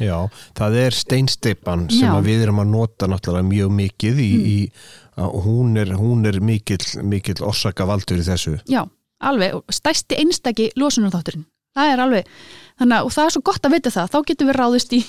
Já, 0.00 0.16
það 0.56 0.76
er 0.84 0.96
steinsteipan 0.96 1.86
sem 1.92 2.14
við 2.24 2.46
erum 2.46 2.62
að 2.62 2.72
nota 2.72 3.08
náttúrulega 3.10 3.48
mjög 3.50 3.70
mikið 3.76 4.22
í, 4.24 4.30
Mm. 4.30 4.48
í 4.50 5.30
hún 5.44 5.76
er, 5.76 5.92
hún 6.00 6.26
er 6.26 6.40
mikill, 6.40 7.02
mikill 7.04 7.42
orsaka 7.44 7.84
valdur 7.88 8.18
í 8.22 8.24
þessu. 8.24 8.56
Já, 8.70 8.86
alveg, 9.20 9.58
og 9.58 9.64
stæsti 9.74 10.16
einstaki 10.16 10.70
losunarþátturinn. 10.80 11.44
Það 11.76 11.92
er 11.92 12.02
alveg 12.06 12.30
þannig 12.80 12.96
að 12.96 13.04
og 13.04 13.12
það 13.14 13.24
er 13.28 13.34
svo 13.36 13.42
gott 13.44 13.66
að 13.68 13.74
vita 13.76 13.90
það, 13.94 14.10
þá 14.10 14.18
getum 14.30 14.50
við 14.50 14.58
ráðist 14.58 14.92
í, 14.96 15.02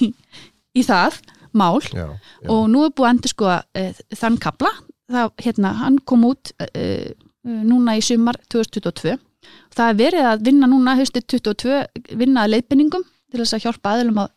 í 0.76 0.84
það 0.84 1.22
mál. 1.54 1.82
Já, 1.88 2.08
já. 2.12 2.50
og 2.52 2.68
nú 2.70 2.84
er 2.86 2.92
búið 2.96 3.08
að 3.08 3.14
endur 3.16 3.34
sko 3.34 3.50
e, 3.76 3.86
þann 4.20 4.38
kapla, 4.44 4.72
það, 5.12 5.32
hérna, 5.48 5.74
hann 5.82 5.98
kom 6.06 6.28
út 6.28 6.52
e, 6.76 7.14
núna 7.44 7.96
í 7.98 8.04
sumar 8.06 8.38
2022 8.52 9.18
það 9.74 9.88
er 9.90 9.98
verið 9.98 10.28
að 10.30 10.44
vinna 10.46 10.68
núna 10.70 10.94
haustið 11.00 11.26
22 11.34 11.80
vinna 12.20 12.44
að 12.46 12.54
leiðbenningum 12.54 13.04
til 13.32 13.40
þess 13.42 13.56
að 13.58 13.64
hjálpa 13.66 13.96
aðlum 13.96 14.20
að, 14.22 14.30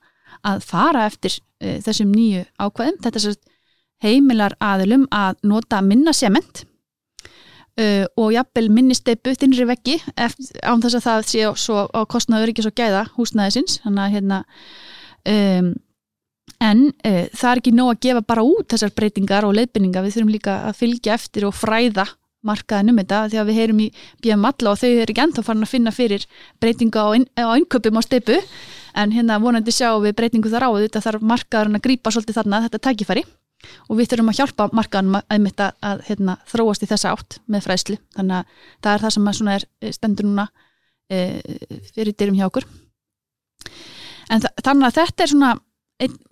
að 0.45 0.63
fara 0.69 1.07
eftir 1.09 1.39
e, 1.61 1.79
þessum 1.85 2.13
nýju 2.15 2.45
ákvæðum. 2.61 3.01
Þetta 3.05 3.23
er 3.23 3.37
heimilar 4.05 4.55
aðlum 4.63 5.07
að 5.15 5.39
nota 5.47 5.81
minna 5.85 6.13
sement 6.17 6.65
uh, 7.81 8.05
og 8.21 8.35
jafnvel 8.35 8.69
minni 8.73 8.97
steipu 8.97 9.35
þinnri 9.39 9.67
veggi 9.71 9.97
án 10.17 10.83
þess 10.83 10.99
að 10.99 11.07
það 11.07 11.29
sé 11.31 11.49
svo 11.63 11.87
á 11.89 12.01
kostnaður 12.11 12.53
ekki 12.53 12.67
svo 12.67 12.75
gæða 12.77 13.07
húsnæðisins. 13.17 13.81
Þannig 13.85 14.05
að 14.05 14.15
hérna 14.17 14.41
um, 15.33 15.71
en 16.65 16.85
uh, 16.91 17.25
það 17.33 17.51
er 17.51 17.63
ekki 17.63 17.75
nóg 17.77 17.95
að 17.95 18.03
gefa 18.09 18.27
bara 18.35 18.47
út 18.47 18.69
þessar 18.75 18.95
breytingar 18.97 19.49
og 19.49 19.57
leiðbynninga 19.59 20.05
við 20.05 20.19
þurfum 20.19 20.35
líka 20.35 20.59
að 20.69 20.79
fylgja 20.83 21.17
eftir 21.19 21.49
og 21.49 21.57
fræða 21.57 22.07
markaðin 22.47 22.93
um 22.93 23.01
þetta 23.01 23.21
því 23.33 23.41
að 23.41 23.51
við 23.51 23.61
heyrum 23.61 23.83
í 23.85 23.91
BM 24.23 24.49
Alla 24.49 24.73
og 24.73 24.81
þau 24.81 24.89
eru 24.91 25.11
ekki 25.13 25.25
ennþá 25.25 25.45
farin 25.47 25.67
að 25.67 25.73
finna 25.73 25.93
fyrir 25.95 26.27
breytinga 26.63 27.05
á, 27.05 27.09
inn, 27.17 27.29
á 27.41 28.03
steipu 28.05 28.41
en 28.95 29.15
hérna 29.15 29.41
vonandi 29.43 29.73
sjá 29.75 29.91
við 30.03 30.15
breytingu 30.19 30.53
þar 30.53 30.69
á 30.69 30.71
þetta 30.77 31.03
þarf 31.09 31.25
markaðurinn 31.33 31.79
að 31.81 31.85
grípa 31.87 32.13
svolítið 32.15 32.39
þarna 32.39 32.63
þetta 32.69 32.83
tækifæri. 32.89 33.25
Og 33.89 33.97
við 33.97 34.11
þurfum 34.11 34.31
að 34.31 34.39
hjálpa 34.39 34.69
markaðanum 34.77 35.19
að, 35.19 35.47
að, 35.57 35.61
að 35.89 36.03
hérna, 36.09 36.37
þróast 36.51 36.85
í 36.85 36.89
þessa 36.91 37.15
átt 37.15 37.39
með 37.49 37.65
fræsli 37.65 37.97
þannig 38.17 38.37
að 38.37 38.65
það 38.85 38.91
er 38.93 39.05
það 39.05 39.15
sem 39.15 39.53
er 39.55 39.65
eh, 39.81 39.95
stendur 39.97 40.29
núna 40.29 40.45
e, 41.09 41.21
fyrir 41.95 42.13
dyrum 42.13 42.37
hjá 42.37 42.45
okkur. 42.51 42.67
En 44.33 44.45
þannig 44.45 44.89
að 44.89 44.99
þetta 44.99 45.25
er 45.25 45.33
svona 45.33 45.55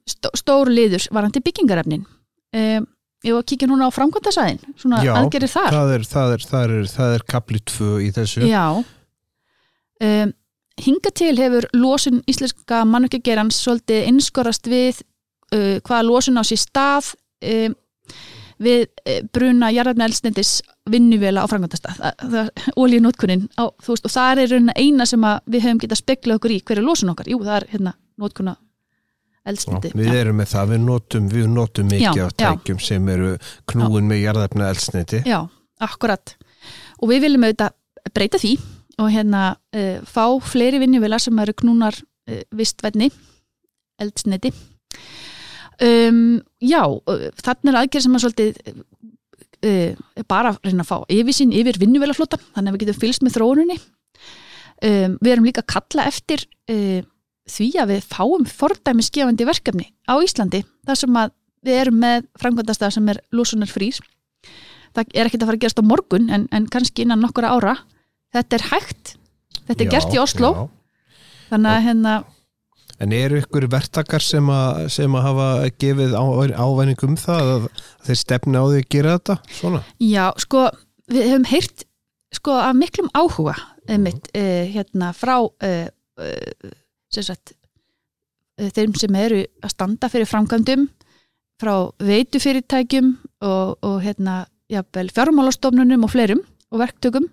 stó, 0.09 0.33
stór 0.37 0.71
liður 0.73 1.09
varandi 1.15 1.43
byggingarefnin. 1.45 2.05
E, 2.53 2.83
Ég 3.23 3.37
var 3.37 3.45
að 3.45 3.49
kíkja 3.53 3.69
núna 3.71 3.87
á 3.87 3.95
framkvæmtasæðin, 3.95 4.61
svona 4.83 5.01
Já, 5.07 5.13
aðgerir 5.21 5.51
þar. 5.51 5.75
það 5.77 5.93
er, 5.95 6.05
það 6.11 6.33
er, 6.35 6.47
það 6.51 6.73
er, 6.77 6.89
það 6.91 7.17
er 7.17 7.25
kapli 7.31 7.61
2 7.71 7.91
í 8.03 8.09
þessu. 8.17 8.43
Já. 8.51 8.65
Um, 10.03 10.33
hinga 10.83 11.13
til 11.15 11.37
hefur 11.39 11.69
losun 11.77 12.23
íslenska 12.31 12.83
mannökkjagerans 12.91 13.61
svolítið 13.63 14.09
innskorast 14.11 14.67
við 14.67 15.05
uh, 15.55 15.79
hvaða 15.87 16.03
losun 16.09 16.41
á 16.41 16.45
sér 16.49 16.63
stað 16.65 17.13
um, 17.47 17.79
við 18.63 18.89
uh, 18.89 19.21
bruna 19.31 19.71
jarðarna 19.71 20.11
elsnendis 20.11 20.57
vinnuvela 20.91 21.47
á 21.47 21.51
framkvæmtastað. 21.51 22.03
Ólíunótkunin, 22.75 23.47
og 23.63 23.79
það 24.11 24.43
er 24.49 24.59
eina 24.75 25.07
sem 25.07 25.31
við 25.47 25.69
höfum 25.69 25.85
getað 25.85 26.03
speklað 26.03 26.41
okkur 26.41 26.57
í 26.57 26.61
hverju 26.67 26.87
losun 26.89 27.15
okkar. 27.15 27.31
Jú, 27.31 27.39
það 27.47 27.61
er 27.61 27.71
hérna 27.77 27.95
nótkuna 28.19 28.59
eldsniti. 29.49 29.91
Já, 29.93 29.99
við 29.99 30.19
erum 30.21 30.39
með 30.41 30.51
það, 30.53 30.73
við 30.73 30.85
notum, 30.87 31.27
við 31.33 31.49
notum 31.51 31.91
mikið 31.91 32.21
já, 32.21 32.27
á 32.29 32.39
tækjum 32.43 32.79
já. 32.79 32.87
sem 32.87 33.11
eru 33.15 33.33
knúin 33.73 34.09
með 34.11 34.23
jarðefna 34.23 34.71
eldsniti. 34.73 35.23
Já, 35.29 35.39
akkurat. 35.83 36.35
Og 37.03 37.11
við 37.11 37.27
viljum 37.27 37.47
auðvitað 37.49 37.77
breyta 38.15 38.41
því 38.43 38.55
og 39.01 39.11
hérna 39.11 39.43
uh, 39.57 39.99
fá 40.07 40.25
fleiri 40.45 40.81
vinnjuvelar 40.83 41.23
sem 41.23 41.39
eru 41.43 41.55
knúnar 41.59 41.97
uh, 41.97 42.43
vistvætni 42.55 43.11
eldsniti. 44.03 44.53
Um, 45.83 46.39
já, 46.63 46.85
uh, 46.87 47.29
þannig 47.43 47.73
er 47.73 47.81
aðgerð 47.81 48.07
sem 48.07 48.19
að 48.19 48.27
svolítið 48.27 48.83
bara 50.27 50.51
reyna 50.59 50.83
að 50.83 50.89
fá 50.89 51.13
yfirsýn 51.15 51.53
yfir 51.55 51.77
vinnjuvelaflótan, 51.79 52.41
þannig 52.51 52.73
að 52.73 52.75
við 52.75 52.81
getum 52.83 52.97
fylgst 52.99 53.23
með 53.23 53.37
þróuninni. 53.37 53.77
Um, 54.83 55.13
við 55.23 55.35
erum 55.37 55.47
líka 55.47 55.63
að 55.63 55.69
kalla 55.71 56.07
eftir 56.11 56.43
því 57.51 57.69
að 57.83 57.95
við 57.95 58.09
fáum 58.11 58.45
fordæmisgefandi 58.49 59.47
verkefni 59.49 59.89
á 60.07 60.15
Íslandi 60.23 60.63
þar 60.87 61.01
sem 61.01 61.17
að 61.19 61.33
við 61.63 61.79
erum 61.79 61.99
með 62.03 62.29
framkvæmdastað 62.43 62.95
sem 62.97 63.09
er 63.13 63.23
lúsunar 63.35 63.71
frýs 63.71 64.01
það 64.93 65.17
er 65.17 65.29
ekkert 65.29 65.45
að 65.45 65.49
fara 65.49 65.59
að 65.59 65.65
gerast 65.65 65.83
á 65.83 65.85
morgun 65.87 66.31
en, 66.33 66.47
en 66.55 66.69
kannski 66.71 67.07
innan 67.07 67.23
nokkura 67.23 67.55
ára 67.55 67.77
þetta 68.35 68.59
er 68.59 68.69
hægt, 68.71 69.17
þetta 69.67 69.85
er 69.85 69.89
já, 69.89 69.93
gert 69.97 70.15
í 70.15 70.23
Oslo 70.23 70.53
já. 70.55 70.63
þannig 71.51 71.75
að 71.75 71.85
hérna 71.89 72.21
En 73.03 73.11
eru 73.11 73.41
ykkur 73.41 73.65
vertakar 73.67 74.23
sem 74.23 74.47
að, 74.53 74.85
sem 74.95 75.15
að 75.19 75.25
hafa 75.27 75.47
gefið 75.81 76.13
á, 76.15 76.23
ávæning 76.55 77.01
um 77.03 77.17
það 77.19 77.49
að 77.57 77.65
þeir 78.07 78.19
stefni 78.21 78.61
á 78.63 78.65
því 78.69 78.83
að 78.83 78.91
gera 78.95 79.15
þetta 79.17 79.37
svona? 79.57 79.81
Já, 79.99 80.27
sko, 80.39 80.69
við 81.11 81.27
hefum 81.33 81.49
heyrt 81.51 81.85
sko 82.37 82.55
af 82.63 82.77
miklum 82.79 83.11
áhuga 83.17 83.57
einmitt, 83.91 84.31
uh, 84.39 84.63
hérna 84.71 85.11
frá 85.17 85.35
uh, 85.43 85.89
uh, 86.23 86.71
sem 87.15 87.27
sagt, 87.27 87.55
eh, 88.59 88.71
þeim 88.71 88.97
sem 88.99 89.19
eru 89.21 89.43
að 89.63 89.75
standa 89.75 90.11
fyrir 90.13 90.31
framkvæmdum 90.31 90.89
frá 91.63 91.75
veitufyrirtækjum 92.03 93.13
og, 93.43 93.79
og 93.83 94.01
hérna, 94.03 94.47
fjármálastofnunum 94.73 96.07
og 96.07 96.11
fleirum 96.11 96.43
og 96.73 96.81
verktökum. 96.81 97.29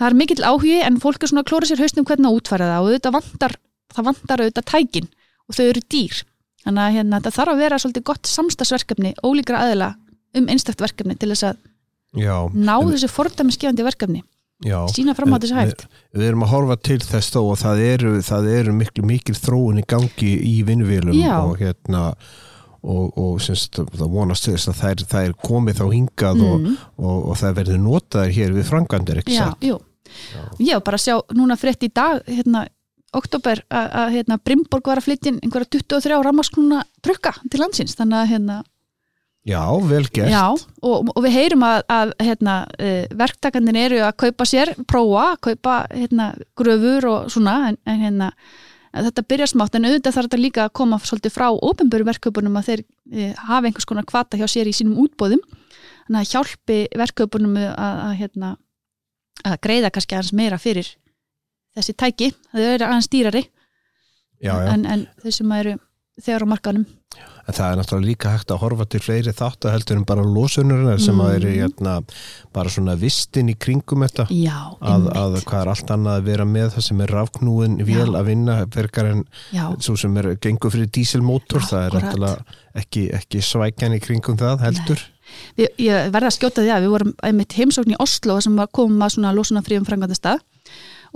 Það 0.00 0.08
er 0.08 0.16
mikill 0.16 0.44
áhugi 0.48 0.78
en 0.80 0.98
fólk 1.00 1.22
er 1.22 1.30
svona 1.30 1.44
að 1.44 1.50
klóra 1.52 1.68
sér 1.68 1.82
hausnum 1.82 2.06
hvernig 2.08 2.30
að 2.30 2.38
útfæra 2.38 2.68
það 2.70 2.86
og 2.86 2.94
þetta 2.96 3.14
vantar, 3.18 3.56
það 3.92 4.06
vantar 4.08 4.42
auðvitað 4.42 4.70
tækin 4.72 5.10
og 5.46 5.58
þau 5.58 5.64
eru 5.66 5.82
dýr. 5.92 6.22
Þannig 6.64 6.84
að 6.86 6.94
hérna, 6.96 7.20
það 7.24 7.36
þarf 7.36 7.52
að 7.52 7.60
vera 7.60 7.80
svolítið 7.80 8.06
gott 8.08 8.30
samstagsverkefni 8.30 9.12
ólíkra 9.24 9.60
aðila 9.64 9.90
um 10.36 10.48
einstakt 10.52 10.80
verkefni 10.80 11.16
til 11.20 11.30
þess 11.32 11.50
að 11.50 11.60
Já, 12.18 12.34
ná 12.50 12.74
en... 12.80 12.90
þessu 12.90 13.10
fordæmiskefandi 13.12 13.86
verkefni 13.86 14.24
Já, 14.66 14.78
sína 14.92 15.14
fram 15.16 15.32
á 15.32 15.40
þessu 15.40 15.56
hægt. 15.56 15.86
við, 16.12 16.26
erum 16.28 16.44
að 16.44 16.52
horfa 16.52 16.76
til 16.84 17.00
þess 17.00 17.32
þó 17.32 17.40
og 17.40 17.58
það 17.62 17.82
eru, 17.86 18.14
það 18.26 18.48
eru 18.58 18.76
miklu 18.76 19.04
mikil 19.08 19.36
þróun 19.38 19.80
í 19.80 19.84
gangi 19.88 20.32
í 20.36 20.54
vinnuvélum 20.68 21.20
og 21.40 21.54
hérna 21.62 22.02
og, 22.80 23.06
og 23.20 23.38
semst, 23.44 23.76
það 23.76 24.10
vonast 24.12 24.48
þess 24.48 24.68
að 24.72 24.80
það 24.80 24.90
er, 24.90 25.06
það 25.12 25.28
er 25.28 25.38
komið 25.48 25.80
þá 25.80 25.86
hingað 25.94 26.42
mm. 26.42 26.50
og, 26.50 26.68
og, 27.00 27.16
og 27.30 27.40
það 27.40 27.56
verður 27.60 27.80
notaður 27.86 28.36
hér 28.36 28.52
við 28.56 28.68
frangandir 28.68 29.22
Já, 29.28 29.46
Já. 29.64 29.78
Já, 30.58 30.76
bara 30.84 31.00
sjá 31.00 31.16
núna 31.36 31.56
frétt 31.60 31.84
í 31.86 31.90
dag 31.94 32.20
hérna, 32.28 32.66
oktober 33.16 33.62
að 33.70 34.16
hérna, 34.16 34.38
Brimborg 34.42 34.90
var 34.90 35.00
að 35.00 35.08
flytja 35.08 35.34
einhverja 35.36 35.70
23 35.78 36.20
rammarskluna 36.26 36.82
trukka 37.04 37.34
til 37.50 37.62
landsins. 37.62 37.96
Þannig 37.98 38.18
að 38.20 38.30
hérna 38.34 38.58
Já, 39.48 39.62
vel 39.88 40.04
gert. 40.12 40.28
Já, 40.28 40.52
og, 40.84 41.12
og 41.14 41.22
við 41.24 41.32
heyrum 41.32 41.62
að, 41.64 41.82
að 41.88 42.10
hérna, 42.20 42.56
uh, 42.76 43.04
verktakarnir 43.22 43.78
eru 43.86 44.00
að 44.04 44.18
kaupa 44.20 44.46
sér, 44.48 44.74
prófa, 44.88 45.30
kaupa 45.40 45.76
hérna, 45.94 46.34
gröfur 46.60 47.08
og 47.08 47.30
svona, 47.32 47.54
en, 47.70 47.78
en 47.88 48.02
hérna, 48.04 48.28
þetta 48.92 49.24
byrjar 49.32 49.52
smátt, 49.54 49.78
en 49.78 49.88
auðvitað 49.88 50.18
þarf 50.18 50.28
þetta 50.28 50.42
líka 50.42 50.66
að 50.66 50.74
koma 50.82 51.00
svolítið 51.00 51.36
frá 51.38 51.46
ofinböru 51.54 52.08
verkaupunum 52.10 52.60
að 52.60 52.68
þeir 52.68 52.84
uh, 52.84 53.32
hafa 53.48 53.70
einhvers 53.70 53.88
konar 53.88 54.08
kvata 54.08 54.40
hjá 54.40 54.44
sér 54.50 54.68
í 54.68 54.76
sínum 54.76 55.00
útbóðum, 55.06 55.40
þannig 56.04 56.20
að 56.20 56.34
hjálpi 56.34 56.80
verkaupunum 57.00 57.56
að, 57.64 57.72
að, 57.80 58.14
hérna, 58.20 58.54
að 59.46 59.60
greiða 59.64 59.94
kannski 59.94 60.18
aðeins 60.18 60.36
meira 60.36 60.60
fyrir 60.60 60.92
þessi 61.78 61.96
tæki, 61.96 62.32
það 62.52 62.72
eru 62.74 62.90
aðeins 62.90 63.08
dýrari 63.08 63.46
já, 64.40 64.52
já. 64.52 64.72
En, 64.74 64.84
en 64.84 65.06
þau 65.22 65.32
sem 65.32 65.52
eru 65.62 65.76
þegar 66.20 66.44
á 66.44 66.52
markanum 66.52 66.88
En 67.48 67.56
það 67.56 67.66
er 67.66 67.78
náttúrulega 67.80 68.08
líka 68.08 68.32
hægt 68.34 68.52
að 68.54 68.60
horfa 68.64 68.86
til 68.90 69.00
fleiri 69.04 69.34
þátt 69.36 69.66
að 69.66 69.74
heldur 69.76 70.00
en 70.00 70.06
bara 70.08 70.24
losunurinnar 70.26 71.00
sem 71.02 71.16
mm. 71.16 71.22
að 71.24 71.36
eru 71.38 71.52
hérna, 71.54 71.94
bara 72.56 72.72
svona 72.72 72.96
vistin 73.00 73.52
í 73.52 73.56
kringum 73.60 74.04
þetta. 74.06 74.26
Já, 74.34 74.58
að, 74.80 75.08
að 75.20 75.38
hvað 75.48 75.62
er 75.62 75.72
allt 75.74 75.94
annað 75.96 76.18
að 76.20 76.28
vera 76.30 76.48
með 76.48 76.74
það 76.76 76.86
sem 76.88 77.04
er 77.04 77.14
rafknúin 77.16 77.78
vel 77.80 78.08
Já. 78.10 78.18
að 78.20 78.28
vinna 78.30 78.58
verkar 78.76 79.10
en 79.12 79.24
Já. 79.54 79.64
svo 79.82 79.96
sem 80.00 80.20
er 80.20 80.32
gengur 80.42 80.74
fyrir 80.74 80.92
dísilmótor, 80.94 81.64
það 81.66 81.86
er 81.86 81.98
náttúrulega 81.98 82.60
ekki, 82.80 83.08
ekki 83.16 83.42
svækjan 83.44 83.96
í 83.96 84.02
kringum 84.04 84.38
það 84.40 84.68
heldur. 84.68 85.02
Við, 85.58 85.68
Ég 85.78 86.08
verða 86.10 86.30
að 86.30 86.36
skjóta 86.38 86.64
því 86.64 86.72
að 86.74 86.84
við 86.84 86.94
vorum 86.94 87.12
einmitt 87.26 87.54
heimsókn 87.58 87.94
í 87.94 88.00
Oslo 88.02 88.40
sem 88.42 88.56
komum 88.74 89.04
að 89.04 89.14
svona 89.14 89.34
losunafríum 89.36 89.86
frangandastað 89.86 90.42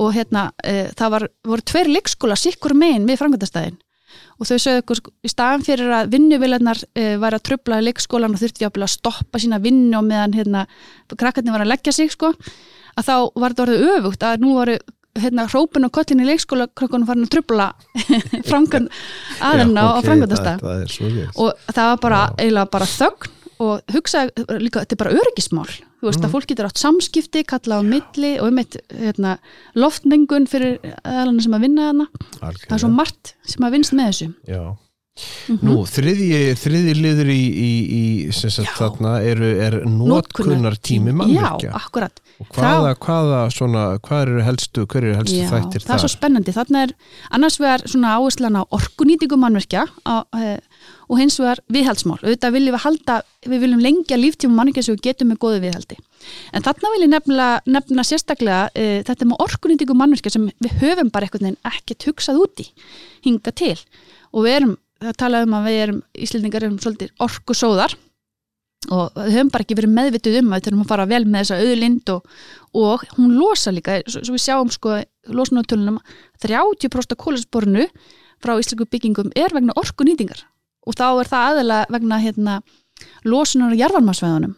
og 0.01 0.15
hérna 0.15 0.49
e, 0.63 0.91
það 0.99 1.15
var, 1.15 1.27
voru 1.47 1.67
tveir 1.71 1.91
leikskóla 1.91 2.39
sikkur 2.39 2.75
megin 2.79 3.07
við 3.09 3.21
frangandastæðin 3.21 3.79
og 4.39 4.49
þau 4.49 4.57
sögðu 4.57 4.83
okkur 4.83 5.01
sko, 5.01 5.13
í 5.25 5.31
staðan 5.33 5.67
fyrir 5.67 5.93
að 5.99 6.11
vinnuvilarnar 6.15 6.83
e, 6.87 7.05
eh, 7.05 7.15
var 7.23 7.37
að 7.37 7.45
tröfla 7.51 7.81
í 7.81 7.87
leikskólan 7.89 8.35
og 8.35 8.43
þurfti 8.43 8.69
að 8.69 8.87
stoppa 8.93 9.41
sína 9.43 9.61
vinnu 9.63 9.99
og 9.99 10.07
meðan 10.09 10.37
hérna, 10.37 10.67
krakkarnir 11.15 11.55
var 11.55 11.65
að 11.65 11.73
leggja 11.75 11.95
sig 11.95 12.13
sko, 12.13 12.35
að 12.95 13.09
þá 13.09 13.15
var 13.35 13.55
þetta 13.55 13.67
orðið 13.67 13.95
öfugt 13.95 14.27
að 14.27 14.45
nú 14.45 14.57
voru 14.59 14.77
hérna 15.15 15.47
hrópin 15.47 15.87
og 15.87 15.95
kollin 15.95 16.25
í 16.25 16.27
leikskóla 16.27 16.67
krakkarnir 16.75 17.07
farin 17.07 17.27
að 17.29 17.33
tröfla 17.37 17.69
frangan 18.51 18.89
aðeina 19.39 19.87
okay, 19.93 19.95
á 19.95 20.07
frangandastað 20.09 20.65
og 21.39 21.71
það 21.71 21.91
var 21.93 22.01
bara 22.03 22.23
eiginlega 22.35 22.71
bara 22.75 22.91
þögn 22.91 23.33
og 23.63 23.95
hugsaði 23.95 24.47
líka, 24.59 24.83
þetta 24.83 24.97
er 24.97 25.03
bara 25.05 25.15
öryggismál 25.15 25.69
þú 26.05 26.11
veist 26.13 26.21
mm. 26.21 26.29
að 26.29 26.37
fólk 26.37 26.49
getur 26.53 26.69
átt 26.69 26.83
samskipti, 26.83 27.45
kalla 27.49 27.81
á 27.81 27.83
milli 27.87 28.33
og 28.39 28.53
um 28.53 28.63
eitt 28.63 28.79
hérna, 28.93 29.37
loftmengun 29.79 30.49
fyrir 30.51 30.79
aðalana 31.03 31.45
sem 31.45 31.57
að 31.57 31.67
vinna 31.69 31.91
þarna. 31.91 32.09
Það 32.39 32.77
er 32.77 32.83
svo 32.85 32.95
margt 32.95 33.35
sem 33.49 33.67
að 33.67 33.79
vinst 33.79 33.97
með 33.97 34.11
þessu. 34.11 34.31
Já, 34.51 34.65
Nú, 35.63 35.85
þriðji, 35.87 36.39
þriðji 36.59 36.95
liður 36.99 37.29
í, 37.31 37.39
í, 37.39 37.69
í 37.87 38.07
sem 38.35 38.51
sagt 38.51 38.73
Já. 38.73 38.79
þarna 38.81 39.13
eru, 39.23 39.51
er 39.63 39.77
notkunar 39.87 40.75
tími 40.83 41.13
mannvirkja. 41.15 41.69
Já, 41.69 41.75
akkurat. 41.79 42.19
Og 42.43 42.49
hvaða, 42.51 42.97
hvaða 42.99 43.43
svona, 43.55 43.85
hvað 44.03 44.25
eru 44.25 44.43
helstu, 44.43 44.87
hver 44.91 45.07
eru 45.07 45.15
helstu 45.21 45.39
Já, 45.39 45.47
þættir 45.53 45.85
það 45.85 45.87
er 45.87 45.93
þar? 45.93 46.03
svo 46.03 46.11
spennandi, 46.17 46.55
þarna 46.57 46.83
er 46.89 46.95
annars 47.39 47.61
vegar 47.63 47.87
svona 47.87 48.17
áherslan 48.19 48.59
á 48.59 48.63
orkunýtingu 48.75 49.39
mannverkja 49.39 49.87
á, 50.03 50.27
e, 50.35 50.57
og 51.15 51.21
hins 51.21 51.37
vegar 51.39 51.61
viðhaldsmál, 51.71 52.19
auðvitað 52.25 52.57
viljum 52.57 52.75
við 52.75 52.85
halda 52.85 53.17
við 53.47 53.61
viljum 53.63 53.83
lengja 53.85 54.19
líftíma 54.19 54.59
mannverkja 54.59 54.87
sem 54.89 54.97
við 54.97 55.05
getum 55.07 55.31
með 55.31 55.41
góðu 55.45 55.61
viðhaldi, 55.63 55.99
en 56.51 56.65
þarna 56.67 56.93
vil 56.95 57.03
ég 57.05 57.13
nefna, 57.15 58.07
sérstaklega 58.09 58.63
e, 58.75 59.03
þetta 59.07 59.29
með 59.31 59.45
orkunýtingu 59.47 59.97
mannverkja 59.99 60.35
sem 60.35 60.49
við 60.65 60.79
höfum 60.83 61.13
bara 61.15 61.29
einhvern 61.29 61.49
veginn 61.49 61.71
ekkert 61.71 62.09
hugsað 62.09 62.41
úti 62.43 62.67
hinga 63.27 63.55
til. 63.55 63.77
Og 64.35 64.49
við 64.49 64.57
erum 64.59 64.75
það 65.05 65.21
tala 65.21 65.45
um 65.45 65.55
að 65.59 65.69
við 65.69 65.83
erum, 65.85 66.01
Íslendingar 66.27 66.67
erum 66.67 66.81
svolítið 66.83 67.25
orkusóðar 67.25 67.97
og 68.93 69.15
við 69.17 69.37
höfum 69.39 69.53
bara 69.55 69.65
ekki 69.65 69.79
verið 69.79 69.95
meðvituð 69.97 70.41
um 70.41 70.51
að 70.51 70.59
við 70.59 70.67
þurfum 70.67 70.85
að 70.85 70.91
fara 70.91 71.07
vel 71.09 71.23
með 71.25 71.45
þessa 71.45 71.61
auðlind 71.63 72.13
og, 72.15 72.33
og 72.81 73.05
hún 73.17 73.37
losa 73.39 73.73
líka, 73.73 74.01
svo, 74.09 74.25
við 74.35 74.45
sjáum 74.45 74.73
sko 74.73 74.99
losunartölunum 75.33 76.01
30% 76.45 77.17
kólasborinu 77.21 77.87
frá 78.45 78.59
íslensku 78.59 78.89
byggingum 78.91 79.33
er 79.39 79.55
vegna 79.57 79.77
orkunýtingar 79.81 80.45
og 80.85 80.99
þá 80.99 81.07
er 81.09 81.31
það 81.31 81.49
aðeila 81.51 81.79
vegna 81.95 82.21
hérna, 82.23 82.59
losunar 83.25 83.75
á 83.75 83.81
jarðvarmasvæðunum. 83.83 84.55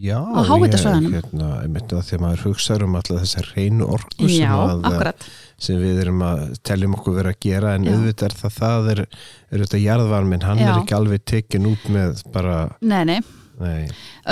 Já, 0.00 0.16
ég, 0.16 0.74
hérna, 1.12 1.48
einmitt 1.60 1.92
að 1.92 2.06
því 2.06 2.16
að 2.16 2.22
maður 2.22 2.42
hugsaður 2.46 2.84
um 2.86 2.94
alltaf 2.96 3.18
þessar 3.20 3.48
reynu 3.52 3.88
orku 3.92 4.28
sem, 4.30 4.46
Já, 4.46 4.52
að, 4.56 4.86
akkurat. 4.88 5.26
sem 5.60 5.80
við 5.80 6.00
erum 6.00 6.22
að 6.24 6.44
teljum 6.64 6.94
okkur 6.96 7.16
vera 7.18 7.32
að 7.34 7.40
gera 7.44 7.74
en 7.76 7.84
Já. 7.84 7.92
auðvitað 7.92 8.26
er 8.30 8.36
það, 8.38 8.54
það 8.56 8.88
er, 8.94 9.02
er 9.04 9.64
þetta 9.64 9.80
jarðvarminn, 9.82 10.46
hann 10.48 10.62
Já. 10.62 10.66
er 10.70 10.78
ekki 10.78 10.96
alveg 10.96 11.26
tekin 11.28 11.68
út 11.68 11.84
með 11.92 12.22
bara, 12.32 12.56
Nei, 12.80 13.02
nei, 13.10 13.18
nei, 13.60 13.82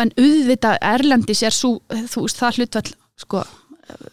en 0.00 0.14
auðvitað 0.16 0.78
Erlendis 0.94 1.44
er 1.44 1.56
svo, 1.56 1.74
þú 1.92 2.24
veist, 2.24 2.40
það 2.40 2.62
hlutvall 2.62 2.94
sko, 3.20 3.44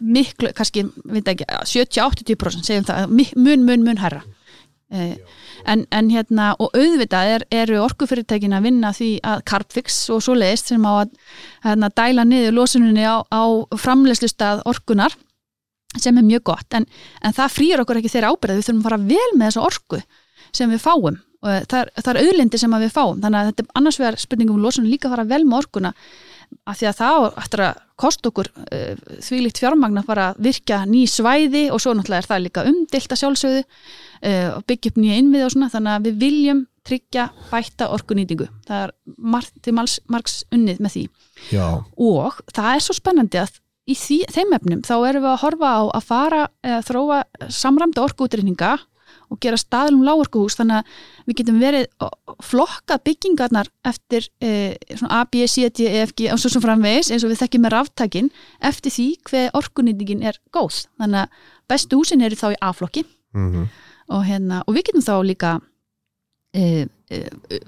miklu, 0.03 0.51
kannski 0.59 0.89
veit 1.07 1.31
ekki, 1.31 1.47
70-80% 1.71 2.67
segjum 2.67 2.89
það, 2.91 3.15
mun, 3.15 3.63
mun, 3.63 3.87
mun 3.87 4.03
herra 4.03 4.25
eh, 4.27 4.38
en, 4.89 5.85
en 5.93 6.09
hérna 6.09 6.51
og 6.57 6.73
auðvitað 6.73 7.33
er, 7.35 7.45
eru 7.61 7.79
orkufyrirtækin 7.83 8.55
að 8.57 8.67
vinna 8.69 8.91
því 8.95 9.09
að 9.21 9.43
Carbfix 9.51 10.01
og 10.13 10.23
svo 10.25 10.35
leiðist 10.37 10.71
sem 10.71 10.85
á 10.85 11.05
að 11.05 11.11
hérna, 11.65 11.91
dæla 11.93 12.25
niður 12.25 12.57
losuninni 12.57 13.05
á, 13.05 13.21
á 13.29 13.43
framleiðslustað 13.77 14.63
orkunar 14.69 15.13
sem 15.97 16.17
er 16.17 16.25
mjög 16.25 16.43
gott, 16.51 16.67
en, 16.77 16.85
en 17.25 17.33
það 17.33 17.55
frýr 17.55 17.81
okkur 17.81 17.99
ekki 18.01 18.11
þeirra 18.13 18.33
ábyrðað, 18.33 18.59
við 18.59 18.67
þurfum 18.67 18.81
að 18.81 18.89
fara 18.89 19.01
vel 19.09 19.31
með 19.35 19.47
þessa 19.47 19.65
orku 19.65 20.01
sem 20.53 20.69
við 20.73 20.83
fáum. 20.83 21.17
Og 21.39 21.69
það 21.71 21.79
er, 21.79 21.91
það 22.03 22.09
er 22.11 22.19
auðlindi 22.25 22.59
sem 22.59 22.73
við 22.75 22.91
fáum. 22.91 23.19
Þannig 23.23 23.39
að 23.39 23.49
þetta 23.49 23.63
er 23.63 23.79
annars 23.79 23.99
vegar 24.01 24.17
spurningum 24.19 24.57
um 24.59 24.65
losunum 24.65 24.91
líka 24.91 25.07
að 25.07 25.15
fara 25.15 25.25
vel 25.29 25.45
með 25.47 25.61
orkuna 25.63 25.91
af 26.69 26.79
því 26.79 26.89
að 26.89 26.97
það 26.99 27.15
á 27.15 27.21
eftir 27.41 27.63
að 27.65 27.79
kosta 27.99 28.29
okkur 28.31 28.49
uh, 28.55 29.15
þvílíkt 29.25 29.61
fjármagn 29.61 30.01
að 30.01 30.09
fara 30.09 30.27
að 30.31 30.41
virka 30.47 30.81
ný 30.87 31.03
svæði 31.09 31.65
og 31.73 31.81
svo 31.83 31.95
náttúrulega 31.97 32.23
er 32.23 32.29
það 32.29 32.43
líka 32.45 32.65
umdilt 32.69 33.15
að 33.15 33.21
sjálfsögðu 33.23 33.63
uh, 33.63 34.49
og 34.55 34.67
byggja 34.69 34.91
upp 34.93 34.99
nýja 35.03 35.21
innvið 35.21 35.45
og 35.45 35.55
svona 35.55 35.71
þannig 35.73 35.95
að 35.95 36.09
við 36.09 36.19
viljum 36.25 36.61
tryggja 36.89 37.25
bætta 37.51 37.89
orkunýtingu. 37.93 38.47
Það 38.65 38.83
er 38.85 38.93
margt, 39.35 39.71
margs, 40.09 40.37
unnið 40.55 40.79
með 40.81 40.95
því. 40.95 41.03
Já, 41.53 41.65
og 41.85 42.39
það 42.55 42.69
er 42.71 42.85
svo 42.85 42.95
spennandi 42.97 43.41
að 43.41 43.59
í 43.89 43.97
því, 43.97 44.19
þeim 44.29 44.55
efnum 44.57 44.85
þá 44.85 44.95
erum 45.09 45.25
við 45.25 45.31
að 45.33 45.41
horfa 45.43 45.73
á 45.73 45.81
að 45.97 46.07
fara 46.07 46.41
eða 46.65 46.79
þróa 46.87 47.19
samramda 47.59 48.05
orkuútrýninga 48.05 48.73
og 49.29 49.39
gera 49.43 49.59
staðlum 49.59 50.05
lágorkuhús 50.07 50.57
þannig 50.59 50.79
að 50.79 51.27
við 51.29 51.39
getum 51.41 51.59
verið 51.61 52.07
flokka 52.45 52.97
byggingarnar 53.05 53.69
eftir 53.85 54.25
e, 54.41 54.75
svona 54.95 55.21
A, 55.21 55.27
B, 55.29 55.45
C, 55.45 55.69
D, 55.69 55.85
E, 55.85 56.05
F, 56.07 56.15
G 56.17 56.31
og 56.33 56.41
svo 56.41 56.53
sem 56.53 56.63
framvegis 56.63 57.11
eins 57.13 57.25
og 57.25 57.33
við 57.33 57.43
þekkjum 57.43 57.65
með 57.67 57.75
ráftækin 57.75 58.31
eftir 58.71 58.95
því 58.95 59.07
hver 59.29 59.53
orkunýtingin 59.59 60.25
er 60.25 60.41
góð. 60.55 60.87
Þannig 60.97 61.27
að 61.27 61.45
bestu 61.69 62.01
húsin 62.01 62.25
eru 62.25 62.39
þá 62.39 62.49
í 62.55 62.59
A-flokki. 62.69 63.05
Mm 63.37 63.69
og, 64.09 64.25
hérna, 64.25 64.63
og 64.65 64.75
við 64.75 64.89
getum 64.89 65.05
þá 65.05 65.13
líka 65.25 65.51
e, 66.55 66.87
e, 67.11 67.21
e, 67.53 67.59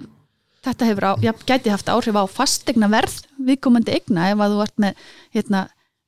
þetta 0.66 0.90
hefur 0.90 1.08
á, 1.08 1.12
já, 1.22 1.34
gæti 1.48 1.74
haft 1.74 1.92
áhrif 1.92 2.18
á 2.18 2.26
fastegna 2.30 2.90
verð 2.92 3.22
viðkomandi 3.42 3.96
egna 4.00 4.32
ef 4.32 4.42
að 4.42 4.56
þú 4.56 4.64
ert 4.66 4.82
með 4.86 5.06
hérna, 5.38 5.64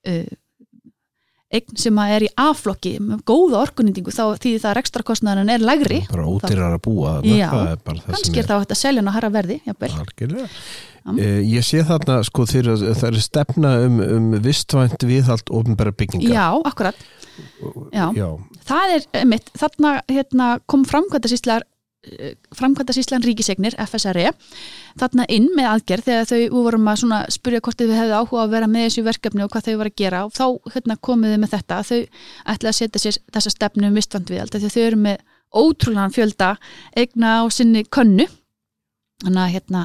e, 0.05 0.23
eign 1.53 1.79
sem 1.79 1.99
að 2.01 2.13
er 2.15 2.25
í 2.27 2.29
A-flokki 2.43 2.93
með 3.03 3.23
góða 3.29 3.61
orkunýtingu 3.67 4.13
þá 4.13 4.23
því 4.43 4.53
það 4.63 4.77
rekstrakostnaðan 4.79 5.51
er 5.53 5.65
lægri 5.65 5.99
bara 6.09 6.25
ódýrar 6.29 6.77
að 6.77 6.81
búa 6.87 7.17
Já, 7.27 7.49
það 7.51 7.69
er 7.73 7.83
það 7.83 8.01
kannski 8.09 8.41
er 8.41 8.49
þá 8.49 8.55
hægt 8.57 8.75
að 8.75 8.81
selja 8.81 9.03
hann 9.03 9.11
á 9.11 9.17
herra 9.17 9.31
verði. 9.33 9.59
Eh, 11.19 11.41
ég 11.51 11.65
sé 11.67 11.81
þarna 11.83 12.21
sko 12.23 12.45
þegar 12.47 12.79
það 12.95 13.09
er 13.09 13.19
stefna 13.25 13.73
um, 13.83 13.99
um 13.99 14.29
vistvænt 14.43 15.03
viðhald 15.03 15.51
ofnbæra 15.51 15.91
bygginga. 15.99 16.31
Já, 16.31 16.47
akkurat. 16.63 17.03
Já. 17.91 18.29
Það 18.63 18.95
er 18.95 19.27
mitt, 19.27 19.49
þarna 19.57 19.97
hérna, 20.07 20.49
kom 20.69 20.85
framkvæmda 20.87 21.31
síslar 21.31 21.65
framkvæmda 21.65 21.72
síslan 22.97 23.23
ríkisegnir, 23.23 23.75
FSRE 23.79 24.31
þarna 24.99 25.25
inn 25.31 25.49
með 25.55 25.69
aðgerð 25.71 26.07
þegar 26.09 26.29
þau 26.29 26.41
vorum 26.57 26.89
að 26.91 27.03
spyrja 27.33 27.61
hvort 27.63 27.79
þau 27.79 27.93
hefðu 27.95 28.17
áhuga 28.19 28.43
að 28.43 28.55
vera 28.55 28.69
með 28.69 28.87
þessu 28.87 29.05
verkefni 29.07 29.45
og 29.45 29.51
hvað 29.53 29.69
þau 29.69 29.77
var 29.79 29.89
að 29.89 29.97
gera. 30.01 30.23
Og 30.27 30.33
þá 30.35 30.73
hérna, 30.75 30.97
komuðu 30.99 31.39
með 31.41 31.53
þetta 31.55 31.79
að 31.79 31.89
þau 31.89 31.99
ætla 32.53 32.73
að 32.73 32.79
setja 32.79 33.03
sér 33.03 33.19
þessa 33.37 33.53
stefnu 33.53 33.89
um 33.89 33.99
vistvand 33.99 34.31
við 34.31 34.43
því 34.51 34.63
að 34.63 34.75
þau 34.75 34.85
eru 34.85 35.01
með 35.07 35.21
ótrúlegan 35.53 36.15
fjölda 36.15 36.55
eigna 36.97 37.35
á 37.39 37.43
sinni 37.53 37.85
könnu. 37.87 38.27
Þannig 39.23 39.39
að 39.39 39.53
hérna, 39.53 39.81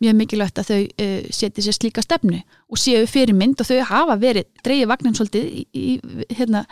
mjög 0.00 0.14
mikilvægt 0.16 0.60
að 0.62 0.70
þau 0.70 0.80
uh, 0.80 1.28
setja 1.34 1.64
sér 1.66 1.76
slíka 1.76 2.04
stefnu 2.04 2.38
og 2.40 2.80
séu 2.80 3.04
fyrirmynd 3.10 3.60
og 3.60 3.68
þau 3.68 3.82
hafa 3.90 4.16
verið 4.22 4.48
dreigið 4.64 4.88
vagnin 4.88 5.18
svolítið 5.18 5.50
í, 5.50 5.66
í 5.76 6.36
hérna, 6.38 6.64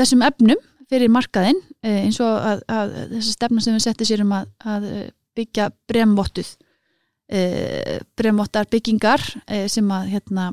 þessum 0.00 0.24
efnum 0.26 0.64
fyrir 0.90 1.12
markaðinn 1.12 1.60
eins 1.82 2.20
og 2.22 2.36
að, 2.38 2.64
að 2.70 2.92
þessi 3.16 3.34
stefna 3.36 3.64
sem 3.64 3.76
við 3.76 3.84
setja 3.86 4.08
sér 4.08 4.24
um 4.24 4.34
að, 4.36 4.50
að 4.74 4.88
eh, 4.90 5.08
byggja 5.38 5.70
bremvottuð 5.88 6.50
uh, 7.32 7.96
bremvottar 8.18 8.68
byggingar 8.70 9.22
sem 9.72 9.88
að 9.96 10.10
hérna 10.12 10.50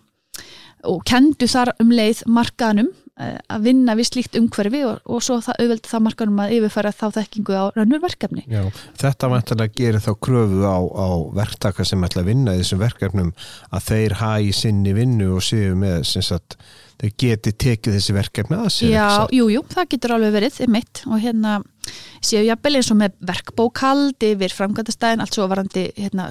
og 0.88 1.02
kendu 1.08 1.50
þar 1.52 1.74
um 1.84 1.90
leið 1.92 2.24
markaðanum 2.32 2.94
að 3.20 3.64
vinna 3.68 3.96
við 4.00 4.08
slíkt 4.08 4.38
umhverfi 4.40 4.84
og, 4.88 5.00
og 5.04 5.24
svo 5.24 5.40
það 5.44 5.64
auðveldi 5.64 5.92
það 5.92 6.04
markaðanum 6.06 6.42
að 6.44 6.54
yfirfæra 6.56 6.92
þá 6.96 7.06
þekkingu 7.18 7.56
á 7.60 7.64
rannur 7.76 8.04
verkefni 8.04 8.46
Já. 8.48 8.62
Þetta 9.02 9.32
vantilega 9.34 9.76
gerir 9.76 10.04
þá 10.06 10.12
kröfu 10.24 10.62
á, 10.64 10.80
á 10.80 11.08
verktaka 11.36 11.88
sem 11.88 12.06
ætla 12.08 12.24
að 12.24 12.30
vinna 12.32 12.56
í 12.56 12.62
þessum 12.62 12.84
verkefnum 12.84 13.34
að 13.76 13.90
þeir 13.90 14.16
hagi 14.22 14.54
sinni 14.56 14.94
vinnu 14.96 15.34
og 15.36 15.44
séu 15.44 15.74
með 15.80 16.06
sem 16.08 16.24
sagt, 16.24 16.56
þeir 17.00 17.12
geti 17.26 17.54
tekið 17.66 17.98
þessi 17.98 18.16
verkefni 18.16 18.60
að 18.60 18.72
sér 18.78 18.94
Já, 18.94 19.10
satt? 19.18 19.36
jú, 19.36 19.50
jú, 19.52 19.66
það 19.76 19.92
getur 19.96 20.16
alveg 20.16 20.34
verið 20.38 20.62
mitt 20.72 21.04
og 21.10 21.20
hérna 21.20 21.58
séu 22.24 22.46
jafnvel 22.46 22.80
eins 22.80 22.94
og 22.94 23.00
með 23.02 23.20
verkbókald 23.34 24.28
yfir 24.30 24.56
framkvæmdastæðin, 24.56 25.24
allt 25.24 25.36
svo 25.36 25.48
varandi 25.52 25.86
hérna, 25.98 26.30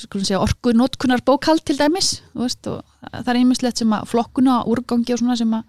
skulum 0.00 0.24
segja 0.24 0.40
orku 0.40 0.72
notkunar 0.76 1.24
bókald 1.26 1.64
til 1.66 1.76
dæmis, 1.80 2.20
veist 2.36 2.68
og 2.70 2.80
það 3.10 3.32
er 3.34 3.40
einmislegt 3.42 3.82
sem 3.82 3.96
að 3.96 4.10
flokkuna, 4.12 4.62
úrgangi 4.70 5.16
og 5.16 5.22
svona 5.24 5.38
sem 5.40 5.56
að 5.56 5.64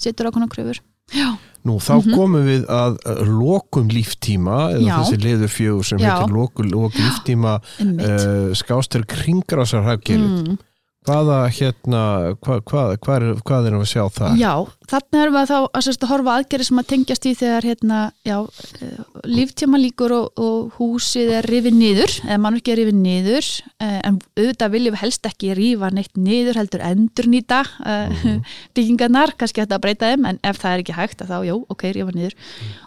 setur 0.00 0.30
konar 0.34 0.50
kröfur 0.52 0.80
Já, 1.12 1.34
Nú, 1.64 1.78
þá 1.80 2.00
komum 2.12 2.44
við 2.44 2.66
að 2.72 2.96
uh, 3.08 3.20
lokum 3.28 3.88
líftíma 3.92 4.70
eða. 4.74 4.84
Já. 4.84 4.94
þessi 5.00 5.18
liður 5.20 5.50
fjögur 5.52 5.86
sem 5.88 6.00
Já. 6.00 6.10
heitir 6.14 6.32
lokum, 6.36 6.68
líftíma 6.96 7.54
uh, 7.60 8.52
skástur 8.56 9.04
kringrásar 9.08 9.84
hafgerið. 9.84 10.24
mm. 10.24 10.58
Hvaða 11.04 11.38
hérna, 11.52 12.02
hvað, 12.40 12.60
hvað, 12.64 12.92
hvað, 13.04 13.16
er, 13.18 13.40
hvað 13.44 13.66
erum 13.68 13.82
við 13.82 13.84
að 13.84 13.90
sjá 13.90 14.04
það? 14.14 14.36
Já, 14.40 14.52
þannig 14.88 15.20
erum 15.20 15.34
við 15.36 15.50
þá 15.50 15.56
að, 15.58 15.80
sérst, 15.84 16.04
að 16.06 16.12
horfa 16.14 16.36
aðgerið 16.38 16.68
sem 16.70 16.80
að 16.80 16.86
tengjast 16.92 17.26
í 17.28 17.32
þegar 17.40 17.66
hérna, 17.68 17.98
já, 18.24 18.36
eh, 18.78 19.02
líftíma 19.28 19.80
líkur 19.82 20.14
og, 20.16 20.40
og 20.40 20.78
húsið 20.78 21.32
er 21.38 21.48
rifið 21.52 21.76
niður, 21.76 22.14
eða 22.24 22.38
mannverki 22.40 22.72
er 22.72 22.80
rifið 22.80 22.96
niður 23.02 23.50
eh, 23.84 23.98
en 24.00 24.16
auðvitað 24.32 24.72
viljum 24.78 24.96
helst 25.02 25.28
ekki 25.28 25.52
rífa 25.58 25.90
neitt 25.92 26.16
niður 26.16 26.60
heldur 26.62 26.84
endur 26.88 27.28
nýta 27.28 27.60
uh, 27.84 28.28
byggingarnar, 28.76 29.34
kannski 29.36 29.60
hægt 29.60 29.74
að 29.76 29.84
breyta 29.84 30.14
þeim 30.14 30.30
en 30.30 30.40
ef 30.40 30.62
það 30.62 30.78
er 30.78 30.84
ekki 30.86 30.96
hægt 30.96 31.26
að 31.26 31.34
þá, 31.34 31.38
jú, 31.50 31.58
ok, 31.74 31.84
rífa 31.98 32.16
niður 32.16 32.38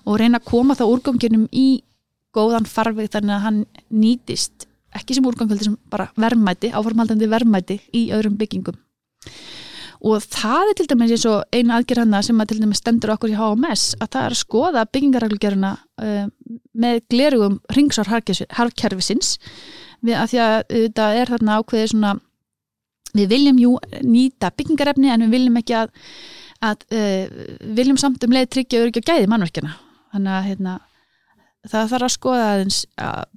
og 0.08 0.18
reyna 0.24 0.42
að 0.42 0.50
koma 0.50 0.78
þá 0.80 0.88
úrganginum 0.88 1.46
í 1.54 1.68
góðan 2.34 2.66
farveg 2.70 3.12
þannig 3.14 3.38
að 3.38 3.46
hann 3.46 3.62
nýtist 3.94 4.68
ekki 4.98 5.18
sem 5.18 5.30
úrgangveldi 5.30 5.70
sem 5.70 5.78
bara 5.92 6.10
verðmæti, 6.20 6.74
áformaldandi 6.76 7.30
verðmæti 7.32 7.80
í 7.96 8.08
öðrum 8.16 8.38
byggingum. 8.40 8.78
Og 10.06 10.22
það 10.22 10.72
er 10.72 10.78
til 10.78 10.86
dæmis 10.92 11.14
eins 11.16 11.26
og 11.26 11.56
eina 11.56 11.80
aðgerð 11.80 12.04
hana 12.04 12.22
sem 12.26 12.42
að 12.42 12.52
til 12.52 12.60
dæmis 12.62 12.82
stendur 12.84 13.16
okkur 13.16 13.34
í 13.34 13.38
HMS 13.38 13.96
að 13.98 14.12
það 14.14 14.28
er 14.28 14.36
að 14.36 14.42
skoða 14.44 14.86
byggingarreglugeruna 14.94 15.74
uh, 15.74 16.28
með 16.78 17.02
glerugum 17.10 17.58
ringsár 17.74 18.12
harkerfisins 18.12 19.38
við 20.06 20.20
að 20.20 20.32
því 20.34 20.42
að 20.44 20.58
þetta 20.76 21.08
er 21.18 21.34
þarna 21.34 21.58
ákveðið 21.62 21.92
svona 21.96 22.14
við 23.18 23.32
viljum 23.34 23.62
jú 23.64 23.74
nýta 24.06 24.52
byggingarefni 24.54 25.10
en 25.10 25.26
við 25.26 25.34
viljum 25.34 25.60
ekki 25.64 25.78
að, 25.80 25.92
að 26.70 26.86
uh, 26.94 27.42
viljum 27.80 27.98
samt 27.98 28.28
um 28.28 28.38
leið 28.38 28.52
tryggja 28.54 28.84
öryggi 28.84 29.02
og 29.02 29.10
gæði 29.10 29.32
mannverkjana 29.32 29.74
þannig 30.14 30.36
að 30.38 30.48
hérna, 30.52 30.78
það 31.68 31.94
þarf 31.94 32.08
að 32.08 32.16
skoða 32.16 32.50
aðeins 32.54 32.82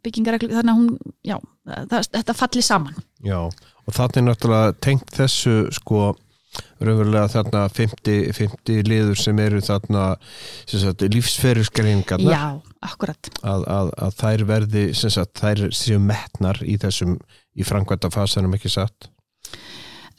byggingareglu 0.04 0.52
þannig 0.54 0.72
að 0.72 0.80
hún, 0.80 1.14
já, 1.26 1.37
það, 1.66 2.11
þetta 2.16 2.37
falli 2.40 2.64
saman. 2.64 3.04
Já, 3.26 3.38
og 3.46 3.94
er 4.20 4.26
náttúrulega 4.26 4.74
tengt 4.85 5.14
þessu 5.16 5.54
sko 5.74 6.11
raunverulega 6.80 7.28
þarna 7.30 7.62
50, 7.70 8.33
50 8.35 8.88
liður 8.88 9.20
sem 9.20 9.38
eru 9.42 9.61
þarna 9.62 10.04
lífsferðisgreiningarna 11.14 12.33
Já, 12.33 12.44
akkurat. 12.87 13.30
Að, 13.46 13.66
að, 13.70 13.92
að 14.06 14.16
þær 14.18 14.44
verði 14.48 14.85
sagt, 14.98 15.38
þær 15.38 15.68
séu 15.76 16.00
metnar 16.02 16.59
í 16.66 16.74
þessum 16.80 17.18
í 17.54 17.66
frangvæta 17.66 18.11
fasanum 18.12 18.56
ekki 18.59 18.72
satt 18.72 19.11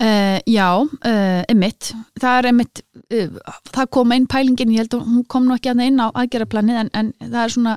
Uh, 0.01 0.39
já, 0.49 0.81
uh, 0.81 1.41
emitt 1.51 1.91
það 2.17 2.37
er 2.39 2.45
emitt 2.49 2.79
uh, 3.13 3.35
það 3.69 3.89
kom 3.93 4.13
einn 4.15 4.23
pælingin, 4.25 4.71
ég 4.73 4.81
held 4.81 4.95
að 4.97 5.03
hún 5.05 5.25
kom 5.29 5.43
nú 5.45 5.53
ekki 5.53 5.69
að 5.69 5.83
inn 5.85 6.01
á 6.01 6.09
aðgerðarplanið 6.09 6.79
en, 6.79 6.87
en 6.97 7.11
það 7.19 7.41
er 7.43 7.53
svona 7.53 7.75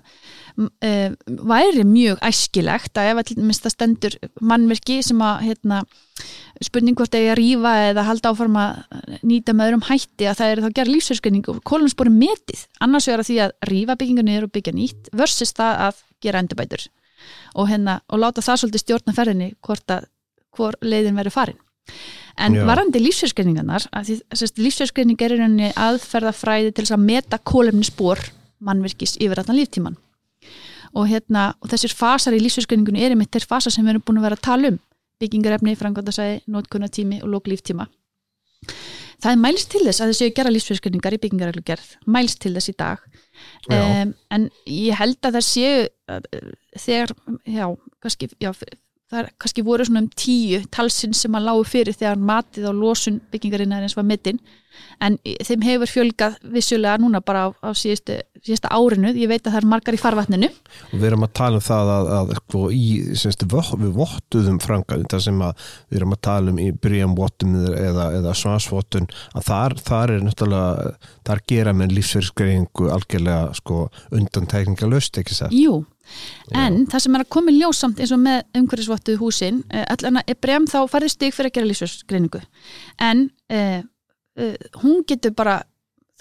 væri 1.50 1.84
mjög 1.84 2.22
æskilegt 2.24 2.96
að 2.96 3.10
ef 3.10 3.20
að 3.20 3.32
það 3.58 3.74
stendur 3.74 4.16
mannverki 4.40 4.96
sem 5.04 5.20
að 5.26 5.42
hérna, 5.50 5.82
spurning 6.64 6.96
hvort 6.96 7.18
að 7.18 7.28
rýfa 7.42 7.74
eða 7.90 8.06
halda 8.08 8.32
áforma 8.32 8.64
nýta 9.20 9.52
með 9.52 9.74
öðrum 9.74 9.84
hætti 9.90 10.30
að 10.30 10.40
það 10.40 10.54
er 10.54 10.64
þá 10.64 10.68
að 10.70 10.78
gera 10.78 10.94
lífsverðskenning 10.94 11.52
og 11.52 11.60
kólumsporum 11.68 12.16
metið, 12.22 12.64
annars 12.80 13.10
vegar 13.10 13.26
því 13.28 13.38
að 13.44 13.54
rýfa 13.68 13.98
byggingunni 14.00 14.38
er 14.38 14.48
og 14.48 14.54
byggja 14.54 14.76
nýtt 14.78 15.12
versus 15.12 15.52
það 15.60 15.84
að 15.90 16.00
gera 16.24 16.40
endurbætur 16.40 16.88
og, 17.52 17.68
hérna, 17.68 18.00
og 18.08 18.24
láta 18.24 18.46
það 18.48 18.64
svolítið 18.64 18.86
stjórna 18.86 19.18
ferðinni 19.20 19.52
hvort 19.60 19.98
að 19.98 20.08
hvor 20.54 20.80
leiðin 20.80 21.20
verður 21.20 21.36
farin 21.36 21.63
en 22.40 22.56
Já. 22.58 22.64
varandi 22.66 23.02
lífsverðskreiningarnar 23.02 23.88
lífsverðskreiningar 23.94 25.36
er 25.36 25.44
einni 25.46 25.70
aðferðafræði 25.78 26.72
til 26.74 26.86
að 26.88 27.04
meta 27.04 27.38
kólefni 27.38 27.86
spór 27.86 28.22
mannverkis 28.64 29.18
yfir 29.20 29.42
allan 29.42 29.60
líftíman 29.60 29.98
og, 30.94 31.06
hérna, 31.10 31.52
og 31.60 31.70
þessir 31.72 31.94
fasar 31.94 32.36
í 32.36 32.42
lífsverðskreiningunni 32.42 33.04
er 33.04 33.14
einmitt 33.14 33.34
þeir 33.34 33.48
fasar 33.50 33.74
sem 33.74 33.84
við 33.84 33.96
erum 33.96 34.06
búin 34.06 34.20
að 34.22 34.28
vera 34.28 34.38
að 34.38 34.46
tala 34.46 34.70
um. 34.70 34.82
Byggingarefni, 35.22 35.76
frangvandasæði, 35.78 36.40
nótkunnatími 36.50 37.20
og 37.22 37.30
lóklíftíma 37.30 37.86
það 39.24 39.32
er 39.32 39.40
mælst 39.40 39.70
til 39.72 39.82
þess 39.86 40.02
að 40.02 40.12
þessu 40.12 40.30
gera 40.36 40.52
lífsverðskreiningar 40.52 41.16
í 41.16 41.20
byggingarreglugerð, 41.22 41.90
mælst 42.12 42.40
til 42.44 42.54
þess 42.56 42.70
í 42.70 42.76
dag. 42.78 43.04
Um, 43.72 44.12
en 44.34 44.48
ég 44.70 44.98
held 44.98 45.18
að 45.24 45.38
það 45.38 45.46
séu 45.48 45.86
þegar, 46.84 47.14
já, 47.48 47.64
kannski 48.04 48.28
já, 48.42 48.50
það 49.14 49.22
er 49.22 49.30
kannski 49.40 49.64
voru 49.66 49.86
svona 49.86 50.04
um 50.04 50.10
tíu 50.18 50.60
talsinn 50.74 51.16
sem 51.16 51.38
að 51.38 51.48
lágu 51.48 51.64
fyrir 51.68 51.96
þegar 51.96 52.20
matið 52.32 52.68
á 52.68 52.72
losun 52.74 53.22
byggingarinn 53.32 53.74
er 53.74 53.86
eins 53.86 53.96
og 53.96 54.04
að 54.04 54.12
mittinn 54.12 54.42
en 55.02 55.16
þeim 55.22 55.64
hefur 55.64 55.90
fjölgað 55.90 56.36
vissulega 56.54 56.98
núna 57.02 57.20
bara 57.24 57.46
á, 57.46 57.48
á 57.62 57.70
síðustu, 57.76 58.16
síðustu 58.44 58.70
árinu, 58.74 59.12
ég 59.14 59.30
veit 59.30 59.44
að 59.44 59.54
það 59.54 59.60
er 59.60 59.68
margar 59.70 59.96
í 59.96 60.00
farvatninu. 60.00 60.50
Og 60.90 60.98
við 60.98 61.08
erum 61.10 61.26
að 61.26 61.32
tala 61.38 61.60
um 61.60 61.64
það 61.64 61.92
að, 61.94 62.10
að 62.18 62.34
sko, 62.40 62.62
í, 62.74 62.90
semst, 63.20 63.46
við 63.46 63.94
vottuðum 63.98 64.60
frangaðum, 64.64 65.08
það 65.12 65.24
sem 65.28 65.42
að 65.46 65.64
við 65.88 66.00
erum 66.00 66.16
að 66.16 66.22
tala 66.28 66.54
um 66.54 66.60
í 66.62 66.68
bríam 66.86 67.16
vottum 67.18 67.56
eða, 67.70 68.10
eða 68.20 68.36
svansvottun, 68.42 69.10
að 69.34 69.48
þar, 69.50 69.78
þar 69.90 70.14
er 70.16 70.28
náttúrulega, 70.28 70.92
þar 71.30 71.44
gera 71.54 71.76
með 71.76 71.98
lífsverðsgreiningu 71.98 72.92
algjörlega 72.94 73.58
sko, 73.60 73.84
undantækninga 74.14 74.90
löst, 74.90 75.22
ekki 75.22 75.42
það? 75.42 75.60
Jú 75.64 75.82
en 76.52 76.80
Já. 76.80 76.86
það 76.94 77.04
sem 77.06 77.18
er 77.18 77.24
að 77.24 77.32
koma 77.36 77.54
ljósamt 77.54 78.00
eins 78.00 78.14
og 78.14 78.22
með 78.24 78.60
umhverfisvottuð 78.60 79.20
húsin 79.22 79.62
eh, 79.70 79.84
allan 79.94 80.22
að 80.22 80.34
brem 80.44 80.66
þá 80.70 80.78
farið 80.90 81.14
stig 81.14 81.36
fyrir 81.36 81.52
að 81.52 81.58
gera 81.58 81.70
lífsverðsgreiningu 81.70 82.42
en 83.08 83.28
eh, 83.52 83.80
uh, 84.40 84.56
hún 84.82 85.04
getur 85.08 85.34
bara 85.36 85.60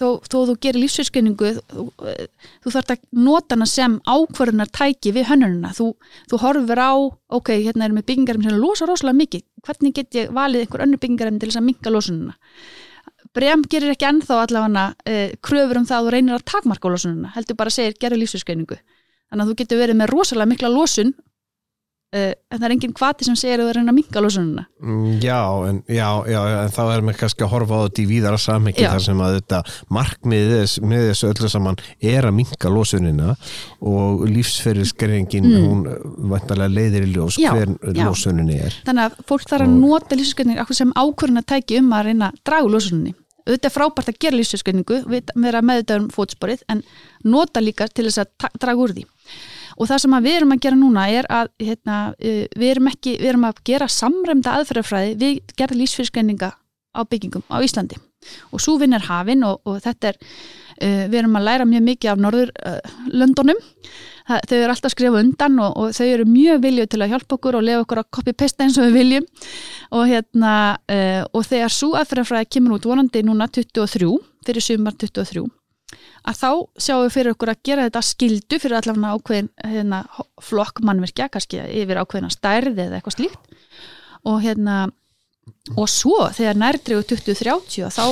þó, 0.00 0.20
þó 0.26 0.36
þú 0.50 0.54
gerir 0.62 0.82
lífsverðskreiningu 0.82 1.50
þú, 1.58 1.86
uh, 2.02 2.48
þú 2.64 2.74
þarf 2.76 2.94
að 2.94 3.04
nota 3.26 3.56
hana 3.56 3.68
sem 3.70 3.98
ákvarðunar 4.06 4.72
tæki 4.74 5.14
við 5.14 5.28
hönnununa 5.30 5.74
þú, 5.76 5.90
þú 6.30 6.40
horfur 6.44 6.82
á, 6.82 6.92
ok, 7.38 7.52
hérna 7.66 7.88
erum 7.88 8.00
við 8.00 8.08
byggingarum 8.12 8.46
sem 8.46 8.58
losa 8.58 8.88
rosalega 8.90 9.20
mikið. 9.20 9.44
Hvernig 9.64 9.94
get 9.96 10.18
ég 10.18 10.32
valið 10.34 10.64
einhver 10.64 10.86
önnu 10.86 11.00
byggingarum 11.00 11.38
til 11.40 11.50
þess 11.50 11.62
að 11.62 11.68
minka 11.70 11.92
losununa 11.92 12.34
Brem 13.34 13.64
gerir 13.66 13.90
ekki 13.90 14.06
ennþá 14.06 14.44
allavega 14.44 14.84
uh, 14.94 15.30
kröfur 15.42 15.80
um 15.80 15.86
það 15.88 15.96
að 15.96 16.04
þú 16.06 16.12
reynir 16.14 16.36
að 16.36 16.44
takmarka 16.52 16.90
losununa 16.92 17.32
heldur 17.34 17.58
bara 17.58 17.72
að 17.72 17.78
segja, 17.78 17.96
gerur 18.04 18.20
lífsverðskreiningu 18.20 18.78
þannig 19.30 19.44
að 19.44 19.52
þú 19.52 19.60
getur 19.62 19.82
verið 19.84 20.00
með 20.00 20.12
rosalega 20.14 20.52
mikla 20.54 20.72
losun 20.74 21.14
Uh, 22.14 22.30
en 22.52 22.60
það 22.60 22.64
er 22.68 22.72
enginn 22.76 22.92
kvati 22.94 23.26
sem 23.26 23.34
segir 23.34 23.58
að 23.58 23.66
það 23.66 23.70
er 23.72 23.88
að 23.90 23.96
minga 23.96 24.20
losununa 24.22 24.62
mm, 24.78 25.06
já 25.24 25.38
en, 25.66 25.80
já, 25.90 26.06
já, 26.30 26.36
en 26.60 26.74
þá 26.76 26.82
erum 26.84 27.08
við 27.10 27.16
kannski 27.18 27.42
að 27.42 27.50
horfa 27.50 27.74
á 27.74 27.82
þetta 27.88 28.00
í 28.04 28.04
víðara 28.06 28.38
samhengi 28.38 28.84
þar 28.84 29.02
sem 29.02 29.22
að 29.24 29.34
þetta 29.38 29.58
markmiðis 29.96 30.74
með 30.84 31.08
þessu 31.08 31.30
öllu 31.32 31.50
saman 31.50 31.80
er 32.12 32.28
að 32.28 32.36
minga 32.36 32.70
losunina 32.70 33.34
og 33.82 34.22
lífsferðisgreifingin 34.30 35.50
mm. 35.50 35.66
hún 35.66 36.30
vantarlega 36.30 36.76
leiðir 36.76 37.08
í 37.08 37.10
ljós 37.16 37.40
já, 37.42 37.50
hver 37.50 37.74
losuninni 37.98 38.60
er. 38.62 38.78
Þannig 38.86 39.08
að 39.08 39.18
fólk 39.32 39.50
þarf 39.50 39.66
að 39.66 39.74
nota 39.80 40.20
lífsferðisgreifingu 40.20 40.78
sem 40.84 40.94
ákvörðin 40.94 41.42
að 41.42 41.50
tæki 41.56 41.82
um 41.82 41.90
að 41.98 42.12
reyna 42.12 42.30
að 42.30 42.40
dragu 42.46 42.74
losuninni 42.76 43.16
auðvitað 43.44 43.74
frábært 43.74 44.10
að 44.10 44.20
gera 44.24 44.38
lífsferðisgreifingu 44.38 45.00
vera 45.44 45.62
með 45.64 45.82
þetta 45.82 45.98
um 46.00 46.08
fótsporið 46.14 46.64
en 46.72 46.80
nota 47.24 47.60
líka 47.60 47.88
til 47.92 48.06
þess 48.08 48.24
að 48.24 48.58
draga 48.60 48.80
úr 48.80 48.94
því. 48.96 49.04
Og 49.74 49.90
það 49.90 50.02
sem 50.04 50.18
við 50.24 50.36
erum 50.38 50.54
að 50.54 50.64
gera 50.64 50.78
núna 50.78 51.04
er 51.10 51.28
að 51.32 51.50
hérna, 51.60 51.98
við, 52.20 52.68
erum 52.70 52.90
ekki, 52.92 53.16
við 53.20 53.32
erum 53.32 53.48
að 53.48 53.62
gera 53.66 53.88
samræmda 53.90 54.58
aðferðafræði 54.60 55.16
við 55.20 55.56
gerða 55.58 55.80
lífsfyrirskreininga 55.80 56.52
á 56.94 57.00
byggingum 57.04 57.44
á 57.50 57.58
Íslandi. 57.64 57.98
Og 58.54 58.62
svo 58.62 58.78
vinn 58.80 58.96
er 58.96 59.04
hafinn 59.04 59.44
og, 59.44 59.60
og 59.68 59.80
þetta 59.84 60.12
er 60.12 60.18
uh, 60.18 61.04
við 61.10 61.18
erum 61.20 61.38
að 61.38 61.46
læra 61.48 61.66
mjög 61.68 61.84
mikið 61.88 62.12
af 62.12 62.22
Norðurlöndunum 62.24 63.58
uh, 63.60 64.38
þau 64.48 64.54
eru 64.56 64.70
alltaf 64.72 64.88
að 64.88 64.94
skrifa 64.94 65.20
undan 65.20 65.58
og, 65.60 65.74
og 65.76 65.96
þau 65.98 66.06
eru 66.06 66.28
mjög 66.28 66.62
viljuð 66.64 66.88
til 66.94 67.02
að 67.04 67.12
hjálpa 67.12 67.38
okkur 67.38 67.58
og 67.58 67.66
lefa 67.66 67.84
okkur 67.84 68.00
að 68.04 68.08
copy-paste 68.16 68.64
eins 68.64 68.78
og 68.80 68.88
við 68.88 68.96
viljum. 69.00 69.28
Og 69.92 70.08
hérna 70.08 70.54
uh, 70.78 71.20
og 71.34 71.44
þegar 71.50 71.74
svo 71.74 71.92
aðferðafræði 72.00 72.50
kemur 72.56 72.78
út 72.78 72.88
vonandi 72.88 73.26
núna 73.26 73.50
23 73.50 74.08
fyrir 74.44 74.64
sumar 74.64 74.96
23 75.00 75.44
að 76.24 76.38
þá 76.40 76.50
sjáum 76.80 77.04
við 77.04 77.14
fyrir 77.14 77.34
okkur 77.34 77.52
að 77.52 77.62
gera 77.68 77.86
þetta 77.86 78.02
skildu 78.04 78.58
fyrir 78.62 78.78
allavega 78.78 79.12
ákveðin 79.18 79.50
hérna, 79.74 80.00
flokk 80.42 80.80
mannverkja, 80.86 81.28
kannski 81.32 81.60
yfir 81.82 82.00
ákveðina 82.00 82.32
stærði 82.32 82.86
eða 82.86 82.98
eitthvað 82.98 83.18
slíkt. 83.18 83.50
Og 84.24 84.40
hérna 84.44 84.78
og 85.74 85.86
svo 85.90 86.26
þegar 86.34 86.58
nærtriðu 86.60 87.04
2030 87.14 87.92
þá, 87.94 88.04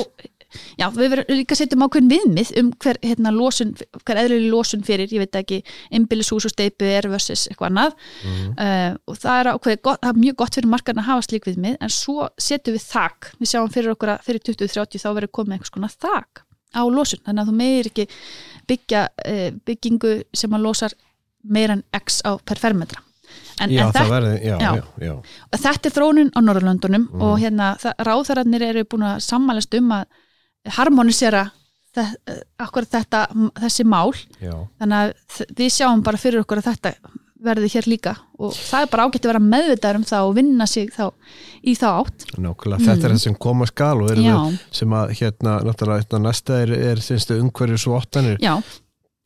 já, 0.80 0.86
við 0.94 1.10
verðum 1.12 1.38
líka 1.38 1.54
að 1.54 1.60
setja 1.60 1.76
um 1.78 1.84
ákveðin 1.86 2.12
viðmið 2.12 2.52
um 2.60 2.70
hver 2.82 3.00
hérna 3.04 3.32
losun, 3.34 3.74
hver 4.06 4.20
eðlili 4.22 4.48
losun 4.52 4.84
fyrir, 4.86 5.12
ég 5.12 5.24
veit 5.24 5.38
ekki 5.42 5.60
einbillishús 5.92 6.46
og 6.48 6.54
steipu 6.54 6.88
er 6.88 7.08
versus 7.12 7.46
eitthvað 7.50 7.70
annað. 7.70 7.98
Mm 8.24 8.54
uh, 8.56 8.96
og 9.08 9.18
það 9.20 9.40
er, 9.40 9.50
ákveð, 9.56 9.78
gott, 9.84 10.00
það 10.02 10.14
er 10.14 10.22
mjög 10.22 10.38
gott 10.42 10.58
fyrir 10.58 10.72
markarna 10.72 11.04
að 11.04 11.10
hafa 11.10 11.26
slík 11.28 11.46
viðmið 11.48 11.76
en 11.80 11.92
svo 11.92 12.28
setjum 12.40 12.76
við 12.78 12.88
þakk, 12.88 13.30
við 13.40 13.52
sjáum 13.52 13.70
fyrir 13.72 13.94
okkur 13.94 14.14
að 14.14 14.26
fyrir 14.28 14.44
2030 14.48 15.04
þá 15.04 15.08
verður 15.12 15.34
komið 15.38 15.56
einhvers 15.56 15.76
konar 15.76 15.94
þakk 15.94 16.44
á 16.72 16.82
losun, 16.88 17.20
þannig 17.26 17.42
að 17.42 17.50
þú 17.50 17.56
meir 17.58 17.88
ekki 17.92 18.08
byggja 18.70 19.06
uh, 19.12 19.48
byggingu 19.68 20.18
sem 20.32 20.56
að 20.56 20.68
losar 20.68 20.96
meir 21.42 21.74
en 21.74 21.84
x 21.96 22.22
á 22.24 22.38
per 22.40 22.60
fermetra 22.62 23.02
en, 23.60 23.72
já, 23.72 23.84
en 23.86 23.94
þetta, 23.94 24.04
verði, 24.10 24.34
já, 24.46 24.56
já, 25.06 25.14
þetta 25.54 25.88
er 25.90 25.96
þrónun 25.96 26.30
á 26.34 26.40
Norrlöndunum 26.42 27.08
mm. 27.08 27.24
og 27.24 27.34
hérna 27.42 27.72
ráðararnir 28.02 28.66
eru 28.68 28.86
búin 28.88 29.08
að 29.08 29.24
sammælast 29.26 29.74
um 29.78 29.92
að 29.98 30.06
harmonisera 30.78 31.48
akkur 32.62 32.86
þetta, 32.88 33.26
þessi 33.60 33.84
mál. 33.84 34.14
Þannig 34.40 34.96
að 34.98 35.42
við 35.58 35.74
sjáum 35.74 36.04
bara 36.04 36.20
fyrir 36.20 36.40
okkur 36.40 36.62
að 36.62 36.70
þetta 36.70 36.94
verði 37.42 37.68
hér 37.72 37.88
líka. 37.90 38.14
Og 38.38 38.54
það 38.54 38.84
er 38.84 38.90
bara 38.92 39.06
ágætt 39.06 39.26
að 39.26 39.32
vera 39.32 39.42
meðvitaður 39.42 39.98
um 39.98 40.06
það 40.06 40.28
og 40.28 40.36
vinna 40.36 40.66
sig 40.70 40.92
þá, 40.94 41.04
í 41.66 41.74
þá 41.78 41.86
átt. 41.90 42.26
Nákvæmlega, 42.36 42.78
mm. 42.78 42.86
þetta 42.86 43.08
er 43.08 43.14
það 43.14 43.22
sem 43.24 43.36
koma 43.46 43.68
skal 43.68 44.04
og 44.04 44.12
sem 44.74 44.96
að 44.98 45.14
hérna, 45.18 45.56
náttúrulega 45.66 46.04
hérna, 46.04 46.22
næsta 46.28 46.60
er, 46.62 46.74
er 46.92 47.02
umhverju 47.38 47.80
svo 47.82 47.98
óttanir 47.98 48.38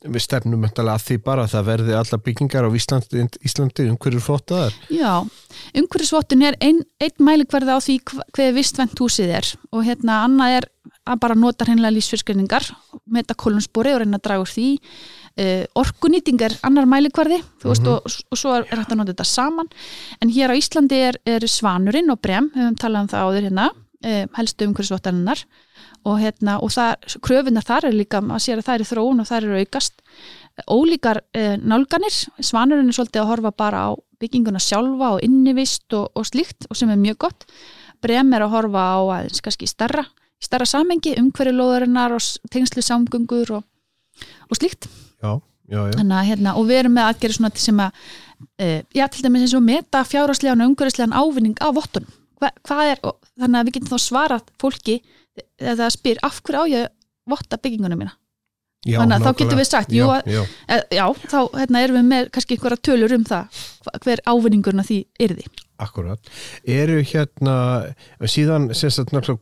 við 0.07 0.23
stefnum 0.25 0.65
að 0.67 1.05
því 1.05 1.17
bara 1.25 1.45
að 1.45 1.53
það 1.55 1.69
verði 1.71 1.97
alla 1.99 2.19
byggingar 2.27 2.67
á 2.67 2.71
Íslandi, 2.79 3.27
Íslandi 3.47 3.89
umhverju 3.91 4.21
svottaðar 4.23 4.77
Já, 4.93 5.13
umhverju 5.75 6.09
svottun 6.09 6.47
er 6.47 6.57
einn 6.61 6.83
ein 7.03 7.27
mælikvarði 7.27 7.77
á 7.77 7.81
því 7.83 7.99
hverði 8.07 8.55
vistvent 8.57 8.99
húsið 9.01 9.35
er. 9.39 9.53
Og 9.75 9.85
hérna 9.87 10.23
annað 10.25 10.59
er 10.61 10.67
að 11.07 11.21
bara 11.23 11.37
nota 11.39 11.67
hennilega 11.69 11.97
lísfyrskreiningar 11.97 12.67
með 13.05 13.23
þetta 13.23 13.39
kolunsbúri 13.43 13.95
og 13.95 14.03
reyna 14.03 14.21
að 14.21 14.27
draga 14.27 14.45
úr 14.45 14.53
því. 14.53 14.69
Uh, 15.37 15.65
orkunýting 15.77 16.41
er 16.47 16.55
annar 16.65 16.87
mælikvarði 16.89 17.43
mm 17.43 17.49
-hmm. 17.61 17.89
og, 17.93 18.07
og 18.07 18.39
svo 18.41 18.55
er, 18.57 18.65
hægt 18.71 18.93
að 18.93 19.01
nota 19.03 19.13
þetta 19.13 19.29
saman. 19.29 19.69
En 20.21 20.33
hér 20.33 20.53
á 20.53 20.57
Íslandi 20.57 20.97
er, 21.11 21.19
er 21.27 21.47
Svanurinn 21.47 22.11
og 22.11 22.21
Brem, 22.21 22.51
við 22.55 22.65
höfum 22.65 22.79
talað 22.81 23.03
um 23.03 23.11
það 23.13 23.25
áður 23.27 23.47
hérna 23.49 23.67
uh, 23.71 24.25
helstu 24.39 24.65
umhverfisvottaninnar 24.67 25.45
og, 26.05 26.19
hérna, 26.21 26.59
og 26.63 26.73
það, 26.75 27.17
kröfunar 27.25 27.67
þar 27.67 27.89
er 27.89 27.97
líka 27.97 28.21
að 28.21 28.43
sér 28.45 28.61
að 28.61 28.69
það 28.69 28.79
er 28.83 28.91
þróun 28.91 29.23
og 29.23 29.29
það 29.31 29.47
er 29.47 29.63
aukast. 29.63 30.03
Ólíkar 30.73 31.21
uh, 31.37 31.57
nálganir 31.61 32.15
Svanurinn 32.41 32.89
er 32.89 32.97
svolítið 32.97 33.23
að 33.23 33.31
horfa 33.33 33.53
bara 33.53 33.83
á 33.87 33.91
bygginguna 34.21 34.61
sjálfa 34.63 35.17
og 35.17 35.25
innivist 35.25 35.93
og, 35.97 36.09
og 36.17 36.25
slíkt 36.29 36.69
og 36.71 36.79
sem 36.79 36.93
er 36.93 37.01
mjög 37.01 37.19
gott. 37.27 37.49
Brem 38.03 38.33
er 38.37 38.47
að 38.47 38.55
horfa 38.55 38.85
á 38.97 39.01
aðeins 39.19 39.43
kannski 39.45 39.69
starra, 39.69 40.07
starra 40.43 40.69
samengi 40.69 41.17
umhverju 41.21 41.53
loðurinnar 41.57 42.17
og 42.17 42.53
tengslu 42.53 42.85
samgöngur 42.85 43.59
og, 43.59 43.67
og 44.49 44.61
slíkt. 44.61 44.89
Já, 45.21 45.37
já, 45.69 45.81
já. 45.91 45.99
Þannig, 45.99 46.31
hérna, 46.31 46.57
og 46.57 46.71
við 46.71 46.83
erum 46.83 46.97
með 46.97 47.11
aðgerið 47.11 47.39
svona 47.39 47.53
sem 47.61 47.83
að 47.85 48.01
uh, 48.61 48.81
já, 48.95 49.07
til 49.09 49.27
dæmis 49.27 49.47
eins 49.47 49.57
og 49.57 49.67
meta 49.67 50.05
fjárhagslegan 50.07 50.65
og 50.65 50.73
umhverfislegan 50.73 51.17
ávinning 51.17 51.61
af 51.61 51.77
vottunum. 51.77 52.17
Hva, 52.41 52.53
hvað 52.69 52.93
er, 52.93 53.05
og, 53.09 53.21
þannig 53.41 53.61
að 53.61 53.69
við 53.69 53.79
getum 53.79 53.93
þá 53.93 54.05
svarað 54.05 54.51
fólki 54.61 54.99
eða 55.61 55.91
spyr 55.93 56.23
af 56.27 56.41
hverju 56.43 56.63
á 56.63 56.65
ég 56.71 56.87
að 56.87 56.95
votta 57.27 57.59
byggingunum 57.59 58.03
mína 58.05 58.15
já 58.87 59.01
þannig 59.01 59.17
að 59.17 59.23
þá 59.23 59.27
nákvæmlega. 59.27 59.45
getum 59.45 59.61
við 59.61 59.69
sagt, 59.69 59.95
jú, 59.95 60.07
já, 60.07 60.23
já. 60.31 60.43
e, 60.69 60.77
já, 60.95 61.07
þá 61.27 61.39
hérna, 61.59 61.83
erum 61.83 61.99
við 61.99 62.11
með 62.13 62.29
kannski 62.35 62.57
einhverja 62.57 62.83
tölur 62.89 63.15
um 63.17 63.25
það 63.27 63.63
hver 64.05 64.23
ávinningurinn 64.31 64.83
af 64.83 64.91
því 64.91 64.99
yrði 65.27 65.49
Akkurat. 65.77 66.31
Eru 66.65 67.03
hérna, 67.05 67.55
síðan 68.25 68.71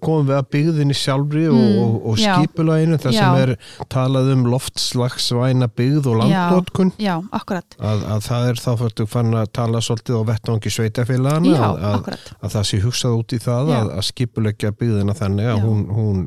komum 0.03 0.27
við 0.29 0.37
að 0.41 0.49
byggðinni 0.55 0.97
sjálfri 0.99 1.45
og, 1.49 1.55
Mm, 1.55 1.79
og, 1.79 2.07
og 2.11 2.19
já. 2.19 2.35
skipulaginu 2.41 2.99
þar 2.99 3.13
Já. 3.15 3.21
sem 3.21 3.37
er 3.45 3.53
talað 3.93 4.33
um 4.33 4.43
loftslagsvæna 4.51 5.69
byggð 5.79 6.09
og 6.11 6.19
landlótkun 6.23 6.93
já, 6.99 7.15
akkurat, 7.33 7.77
að, 7.79 8.03
að 8.17 8.25
það 8.27 8.49
er 8.51 8.61
þá 8.65 8.71
fyrstu 8.83 9.07
fann 9.11 9.35
að 9.39 9.53
tala 9.55 9.81
svolítið 9.85 10.19
á 10.19 10.23
vettvangi 10.33 10.75
sveitafélagana 10.75 11.55
já, 11.55 11.63
að, 11.63 11.87
að, 11.93 12.35
að 12.41 12.55
það 12.57 12.69
sé 12.71 12.83
hugsað 12.85 13.17
út 13.21 13.33
í 13.37 13.41
það 13.45 13.71
Já. 13.73 13.79
að, 13.79 13.95
að 13.99 14.07
skipulegja 14.11 14.75
byggðina 14.83 15.17
þannig 15.19 15.51
að 15.55 15.59
Já. 15.59 15.65
hún, 15.65 15.85
hún 15.95 16.25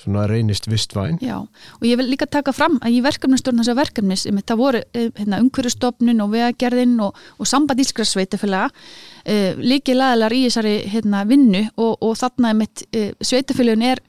svona 0.00 0.26
reynist 0.30 0.68
vistvæn. 0.70 1.18
Já, 1.24 1.36
og 1.44 1.86
ég 1.86 2.00
vil 2.00 2.10
líka 2.10 2.28
taka 2.30 2.54
fram 2.56 2.78
að 2.80 2.98
í 2.98 3.02
verkefnastjórn 3.04 3.62
þessar 3.62 3.78
verkefnis, 3.78 4.26
það 4.26 4.60
voru 4.60 4.82
eh, 4.94 5.08
hérna, 5.18 5.40
umhverjastofnun 5.44 6.24
og 6.24 6.34
vegagerðin 6.34 6.98
og, 7.04 7.16
og 7.38 7.48
samband 7.48 7.82
ískræðsveitafélaga 7.84 8.70
uh, 8.70 9.60
líki 9.60 9.96
laðilar 9.96 10.34
í 10.36 10.44
þessari 10.48 10.76
hérna, 10.90 11.24
vinnu 11.28 11.66
og, 11.76 11.98
og 12.00 12.14
þarna 12.20 12.54
einmitt 12.54 12.86
uh, 12.90 13.10
sveitafélagun 13.20 13.88
er 13.92 14.04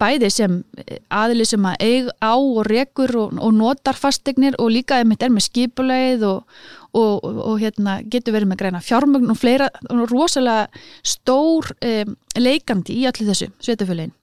bæði 0.00 0.30
sem 0.32 0.56
eh, 0.82 0.98
aðili 1.12 1.46
sem 1.48 1.68
að 1.68 1.84
eig 1.84 2.10
á 2.20 2.34
og 2.36 2.62
rekur 2.68 3.12
og, 3.20 3.38
og 3.40 3.54
notar 3.56 3.98
fastegnir 3.98 4.58
og 4.60 4.72
líka 4.74 5.00
einmitt 5.00 5.24
er 5.24 5.32
með 5.32 5.46
skipulegið 5.48 6.26
og, 6.28 6.58
og, 6.92 7.24
og, 7.24 7.54
hérna, 7.62 7.98
getur 8.04 8.36
verið 8.36 8.52
með 8.52 8.62
græna 8.64 8.84
fjármögn 8.84 9.32
og 9.32 9.40
fleira 9.40 9.70
rosalega 9.88 10.68
stór 11.06 11.72
um, 11.80 12.14
leikandi 12.36 13.00
í 13.00 13.08
allir 13.08 13.32
þessu 13.32 13.50
sveitafélagin 13.56 14.14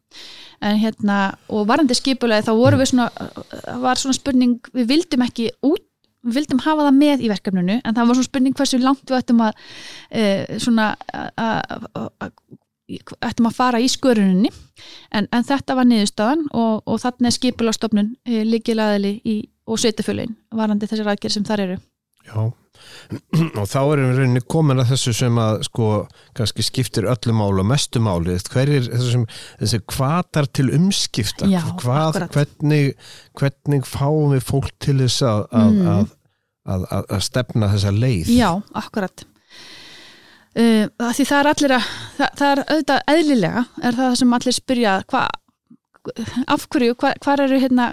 en 0.63 0.79
hérna, 0.79 1.17
og 1.51 1.67
varandi 1.69 1.95
skipulegi 1.97 2.47
þá 2.47 2.53
voru 2.57 2.79
við 2.81 2.93
svona, 2.93 3.09
var 3.83 3.99
svona 3.99 4.17
spurning 4.17 4.59
við 4.75 4.89
vildum 4.93 5.25
ekki 5.25 5.49
út 5.65 5.83
við 6.23 6.39
vildum 6.39 6.63
hafa 6.63 6.87
það 6.87 6.99
með 6.99 7.23
í 7.23 7.29
verkefninu 7.31 7.79
en 7.79 7.95
það 7.95 8.09
var 8.09 8.17
svona 8.17 8.29
spurning 8.29 8.57
hversu 8.57 8.79
langt 8.81 9.09
við 9.09 9.19
ættum 9.19 9.41
að 9.43 9.63
e, 10.09 10.23
svona 10.63 10.91
ættum 13.23 13.49
að 13.49 13.57
fara 13.57 13.81
í 13.83 13.89
sköruninni 13.91 14.51
en, 15.11 15.27
en 15.27 15.47
þetta 15.47 15.75
var 15.77 15.87
niðurstaðan 15.89 16.45
og, 16.51 16.83
og 16.87 17.01
þarna 17.03 17.29
er 17.29 17.37
skipulastofnun 17.37 18.13
e, 18.27 18.43
líkilaðili 18.47 19.17
í, 19.27 19.35
og 19.67 19.81
sveitafölin 19.81 20.35
varandi 20.53 20.89
þessar 20.89 21.13
aðgerð 21.13 21.37
sem 21.37 21.47
þar 21.47 21.65
eru 21.67 21.81
Já, 22.27 22.51
og 23.59 23.67
þá 23.69 23.77
erum 23.81 24.09
við 24.09 24.17
rauninni 24.19 24.41
komin 24.49 24.81
að 24.81 24.93
þessu 24.93 25.13
sem 25.15 25.37
að 25.39 25.61
sko 25.67 25.87
kannski 26.37 26.65
skiptir 26.65 27.07
öllu 27.11 27.35
máli 27.37 27.63
og 27.63 27.67
mestu 27.69 28.01
máli. 28.03 28.35
Hverjir 28.51 28.87
þessum, 28.89 29.25
þessi 29.61 29.79
kvatar 29.93 30.49
til 30.55 30.69
umskipta? 30.75 31.47
Já, 31.51 31.61
Hvað, 31.81 32.21
hvernig, 32.33 32.93
hvernig 33.39 33.85
fáum 33.87 34.33
við 34.35 34.43
fólk 34.49 34.71
til 34.83 34.97
þess 35.03 35.21
að, 35.29 35.45
að, 35.51 35.77
Mm. 35.77 35.87
að, 35.93 36.83
að, 36.87 37.05
að, 37.09 37.21
stefna 37.27 37.71
þessa 37.75 37.93
leið? 37.95 38.33
Já, 38.33 38.49
akkurat. 38.83 39.25
Uh, 40.53 40.85
því 41.01 41.23
það 41.25 41.39
er 41.39 41.47
allir 41.49 41.71
að 41.79 41.85
það, 42.17 42.27
það 42.37 42.49
er 42.51 42.59
auðvitað 42.67 43.07
eðlilega 43.15 43.61
er 43.89 43.95
það 43.97 44.15
sem 44.19 44.33
allir 44.37 44.53
spyrja 44.53 44.91
hva, 45.09 45.23
af 46.53 46.67
hverju, 46.69 46.95
hva, 47.01 47.13
hvar 47.25 47.41
eru 47.41 47.57
hérna 47.63 47.87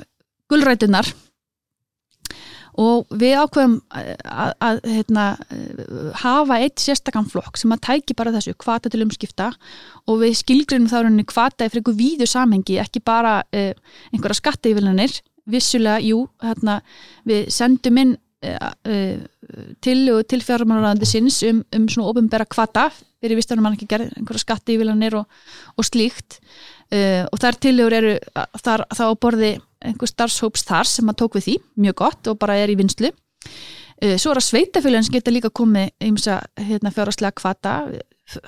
gulrætunar 0.51 1.09
og 2.81 3.11
við 3.21 3.35
ákveðum 3.43 3.75
að, 3.93 4.11
að, 4.25 4.53
að 4.67 4.79
hérna, 4.89 5.25
uh, 5.53 6.07
hafa 6.23 6.61
eitt 6.65 6.81
sérstakann 6.81 7.29
flokk 7.29 7.61
sem 7.61 7.75
að 7.75 7.83
tæki 7.89 8.17
bara 8.19 8.33
þessu 8.37 8.55
kvata 8.61 8.93
til 8.93 9.03
umskipta. 9.05 9.51
Og 10.09 10.23
við 10.23 10.39
skilgrunum 10.41 10.89
þá 10.91 11.01
rauninni 11.03 11.27
kvata 11.29 11.67
í 11.67 11.73
fyrir 11.73 11.85
einhver 11.85 11.99
víðu 11.99 12.31
samhengi, 12.31 12.79
ekki 12.83 13.05
bara 13.05 13.41
uh, 13.45 13.75
einhverja 14.15 14.41
skatteyfilanir 14.41 15.21
vissulega, 15.51 16.01
jú, 16.05 16.25
hérna, 16.45 16.81
við 17.29 17.49
sendum 17.53 18.01
inn 18.01 18.17
uh, 18.47 18.73
uh, 18.89 19.69
tillögu 19.85 20.27
til 20.31 20.43
fjármálaráðandi 20.47 21.09
sinns 21.09 21.41
um, 21.49 21.63
um 21.77 21.89
svona 21.91 22.13
ofinbera 22.13 22.47
kvata 22.49 22.89
fyrir 23.21 23.39
vistanum 23.41 23.67
hann 23.67 23.77
ekki 23.77 23.89
gerð 23.91 24.13
einhverja 24.17 24.45
skatteyfilanir 24.45 25.19
og, 25.21 25.41
og 25.77 25.87
slíkt 25.87 26.41
uh, 26.95 27.25
og 27.31 27.41
þar 27.43 27.59
tillögur 27.65 27.97
eru 27.99 28.15
þar, 28.63 28.87
þá 28.95 29.05
borði 29.21 29.53
einhver 29.81 30.11
starfshóps 30.11 30.65
þar 30.69 30.89
sem 30.89 31.11
að 31.11 31.21
tók 31.23 31.39
við 31.39 31.47
því, 31.47 31.57
mjög 31.87 31.99
gott 32.03 32.31
og 32.31 32.39
bara 32.41 32.59
er 32.61 32.73
í 32.73 32.79
vinslu 32.81 33.11
uh, 33.11 34.17
svo 34.17 34.35
er 34.35 34.41
að 34.41 34.49
sveitafélagin 34.49 35.09
sem 35.09 35.17
geta 35.17 35.35
líka 35.35 35.53
komið 35.55 35.93
einmsa 36.03 36.41
hérna, 36.61 36.93
fjárhagslega 36.95 37.37
kvata 37.41 37.77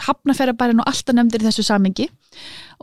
hafnaferðabærin 0.06 0.82
og 0.82 0.90
alltaf 0.90 1.16
nefndir 1.16 1.42
í 1.42 1.48
þessu 1.48 1.66
samengi 1.66 2.06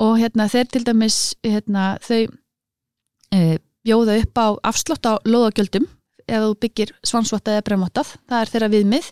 og 0.01 0.17
hérna 0.19 0.49
þeir 0.51 0.67
til 0.73 0.83
dæmis 0.87 1.19
hérna, 1.45 1.93
þau 2.03 2.25
uh, 2.25 3.55
bjóða 3.87 4.19
upp 4.23 4.43
á 4.43 4.47
afslátt 4.73 5.07
á 5.07 5.13
lóðagjöldum 5.23 5.87
ef 6.29 6.43
þú 6.43 6.57
byggir 6.61 6.91
svansvotta 7.07 7.55
eða 7.55 7.65
bremvottað, 7.65 8.11
það 8.29 8.43
er 8.43 8.51
þeirra 8.53 8.67
viðmið 8.69 9.07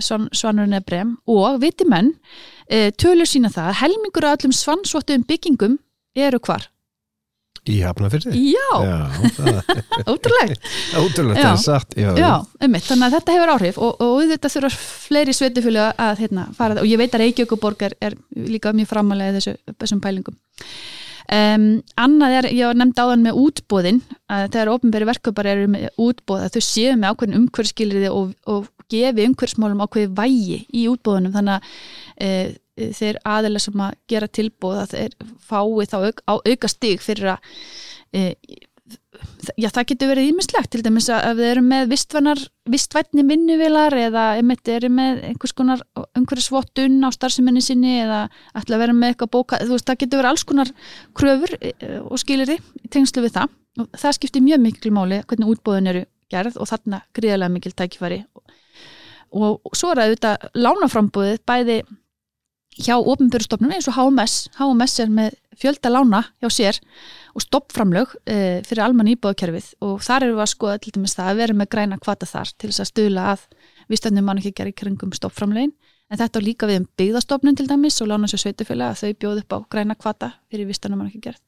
svan, 0.00 0.28
svanurinn 0.32 0.76
eða 0.78 0.86
brem. 0.86 1.10
Og 1.28 1.58
viti 1.60 1.84
uh, 2.70 2.88
tölur 2.98 3.28
sína 3.28 3.52
það 3.52 3.72
að 3.72 3.78
helmingur 3.82 4.28
af 4.28 4.38
öllum 4.38 4.56
svansvottuðum 4.56 5.26
byggingum 5.28 5.78
eru 6.16 6.40
hvar? 6.46 6.70
Í 7.66 7.80
hafnafyrði? 7.82 8.32
Já, 8.52 8.66
ótrúlegt 10.06 10.66
ótrúlega 10.94 11.40
Já. 11.40 11.48
það 11.48 11.54
er 11.56 11.62
satt 11.64 11.96
Já, 11.98 12.10
Já, 12.14 12.30
einmitt, 12.62 12.86
þannig 12.86 13.08
að 13.08 13.16
þetta 13.16 13.34
hefur 13.34 13.52
áhrif 13.56 13.80
og, 13.82 14.04
og 14.04 14.20
þetta 14.30 14.50
þurfa 14.54 14.70
fleiri 15.08 15.34
sveitufjölu 15.34 15.88
að 15.90 16.22
hérna, 16.22 16.46
fara 16.54 16.78
og 16.82 16.86
ég 16.86 17.00
veit 17.00 17.16
að 17.16 17.24
Reykjavíkuborg 17.24 17.82
er, 17.88 18.14
líka 18.38 18.74
mjög 18.76 18.92
framalega 18.92 19.34
þessu, 19.40 19.56
þessum 19.82 20.02
pælingum 20.04 20.38
um, 21.34 21.66
Annað 22.06 22.38
er, 22.38 22.50
ég 22.54 22.70
var 22.70 22.78
nefnd 22.78 23.02
áðan 23.02 23.26
með 23.26 23.42
útbóðin 23.42 24.00
að 24.30 24.46
þegar 24.54 24.72
ofnbæri 24.76 25.10
verkefbar 25.10 25.50
eru 25.56 25.68
með 25.74 25.88
útbóð 26.06 26.46
að 26.46 26.56
þau 26.56 26.66
séu 26.68 26.94
með 26.94 27.16
ákveðin 27.16 27.40
umhverfskilriði 27.40 28.14
og, 28.14 28.30
og 28.46 28.70
gefi 28.92 29.26
umhverfsmálum 29.30 29.82
ákveði 29.84 30.12
vægi 30.20 30.60
í 30.72 30.86
útbóðunum 30.92 31.34
þannig 31.34 31.56
að 31.56 31.74
e, 32.16 32.30
þeir 32.96 33.20
aðeila 33.24 33.62
sem 33.62 33.82
að 33.86 33.98
gera 34.12 34.30
tilbóð 34.38 34.80
að 34.82 34.94
þeir 34.94 35.18
fái 35.48 35.90
þá 35.90 35.98
auk, 36.02 36.24
á 36.28 36.34
auka 36.36 36.70
stig 36.70 37.04
fyrir 37.04 37.34
að 37.36 37.52
e, 38.12 38.24
já 39.56 39.68
það 39.72 39.86
getur 39.90 40.10
verið 40.10 40.30
ímislegt 40.30 40.70
til 40.72 40.82
dæmis 40.84 41.08
að 41.12 41.26
ef 41.30 41.36
við 41.38 41.50
erum 41.50 41.68
með 41.70 41.92
vistvætni 42.72 43.24
vinnuvilar 43.26 43.94
eða 43.98 44.24
ef 44.38 44.48
við 44.50 44.72
erum 44.76 44.96
með 45.00 45.22
einhvers 45.30 45.54
konar 45.56 45.82
einhverju 46.18 46.44
svottun 46.44 46.98
á 47.06 47.10
starfseminni 47.14 47.62
sinni 47.64 47.96
eða 48.02 48.26
ætla 48.56 48.76
að 48.76 48.84
vera 48.84 48.96
með 48.96 49.14
eitthvað 49.14 49.32
bóka 49.36 49.60
þú 49.62 49.72
veist 49.74 49.88
það 49.88 50.00
getur 50.02 50.22
verið 50.22 50.32
alls 50.32 50.46
konar 50.50 50.72
kröfur 51.16 51.56
eh, 51.60 51.98
og 52.02 52.20
skiliri 52.22 52.58
í 52.58 52.92
tengslu 52.92 53.24
við 53.24 53.38
það. 53.38 53.56
Og 53.76 53.88
það 54.00 54.18
skiptir 54.18 54.44
mjög 54.44 54.62
mikil 54.64 54.94
máli 54.96 55.22
hvernig 55.24 55.54
útbóðin 55.54 55.92
eru 55.92 56.04
gerð 56.32 56.60
og 56.60 56.70
þarna 56.70 57.02
gríðarlega 57.16 57.56
mikil 57.56 57.74
tækifæri 57.76 58.22
og, 59.36 59.70
svo 59.76 59.92
er 59.92 60.00
það 60.00 60.10
auðvitað 60.10 60.48
lánaframbúðið 60.66 61.40
bæði 61.48 61.78
hjá 62.76 62.96
ofnbjörnstofnum 62.98 63.72
eins 63.72 63.88
og 63.88 63.96
HMS 63.96 64.34
HMS 64.58 64.98
er 65.04 65.12
með 65.12 65.36
fjölda 65.56 65.92
lána 65.92 66.22
hjá 66.42 66.50
sér 66.52 66.80
og 67.36 67.44
stoppframlög 67.44 68.12
e, 68.28 68.36
fyrir 68.66 68.84
almann 68.84 69.08
íbúðakerfið. 69.14 69.70
Og 69.84 70.02
þar 70.04 70.26
eru 70.26 70.36
við 70.36 70.44
að 70.44 70.52
skoða 70.52 70.78
til 70.84 70.92
dæmis 70.96 71.16
það 71.16 71.30
að 71.30 71.40
vera 71.40 71.56
með 71.56 71.70
græna 71.72 71.98
kvata 72.00 72.28
þar 72.28 72.52
til 72.56 72.70
þess 72.70 72.84
að 72.84 72.90
stuðla 72.92 73.26
að 73.32 73.46
við 73.88 74.02
stöndum 74.02 74.28
mann 74.28 74.40
ekki 74.42 74.54
gera 74.56 74.72
í 74.72 74.76
kringum 74.76 75.16
stoppframlögin 75.16 75.72
en 76.06 76.20
þetta 76.20 76.40
er 76.40 76.46
líka 76.46 76.68
við 76.68 76.82
um 76.82 76.88
byggðastofnun 77.00 77.58
til 77.58 77.68
dæmis 77.70 78.00
og 78.02 78.10
lána 78.12 78.30
sér 78.30 78.44
sveitufélag 78.44 78.92
að 78.92 79.02
þau 79.02 79.20
bjóð 79.22 79.42
upp 79.42 79.56
á 79.56 79.58
græna 79.72 79.96
kvata 79.98 80.32
fyrir 80.50 80.68
við 80.68 80.78
stöndum 80.78 81.02
mann 81.02 81.10
ekki 81.10 81.24
gerð 81.28 81.42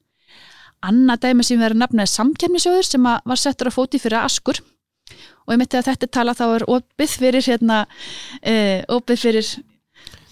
Annað 0.89 1.25
dæmi 1.27 1.45
sem 1.47 1.59
við 1.59 1.73
erum 1.73 1.81
nafnaði 1.83 2.11
samkemnisjóður 2.13 2.87
sem 2.87 3.07
var 3.07 3.41
settur 3.41 3.71
á 3.71 3.73
fóti 3.75 3.99
fyrir 3.99 4.21
askur 4.23 4.61
og 5.49 5.55
ég 5.55 5.63
myndi 5.63 5.81
að 5.81 5.89
þetta 5.89 6.11
tala 6.13 6.37
þá 6.37 6.45
er 6.51 6.65
opið 6.77 7.17
fyrir 7.23 7.49
hérna, 7.49 7.81
e, 8.45 8.55
opið 8.93 9.25
fyrir 9.25 9.51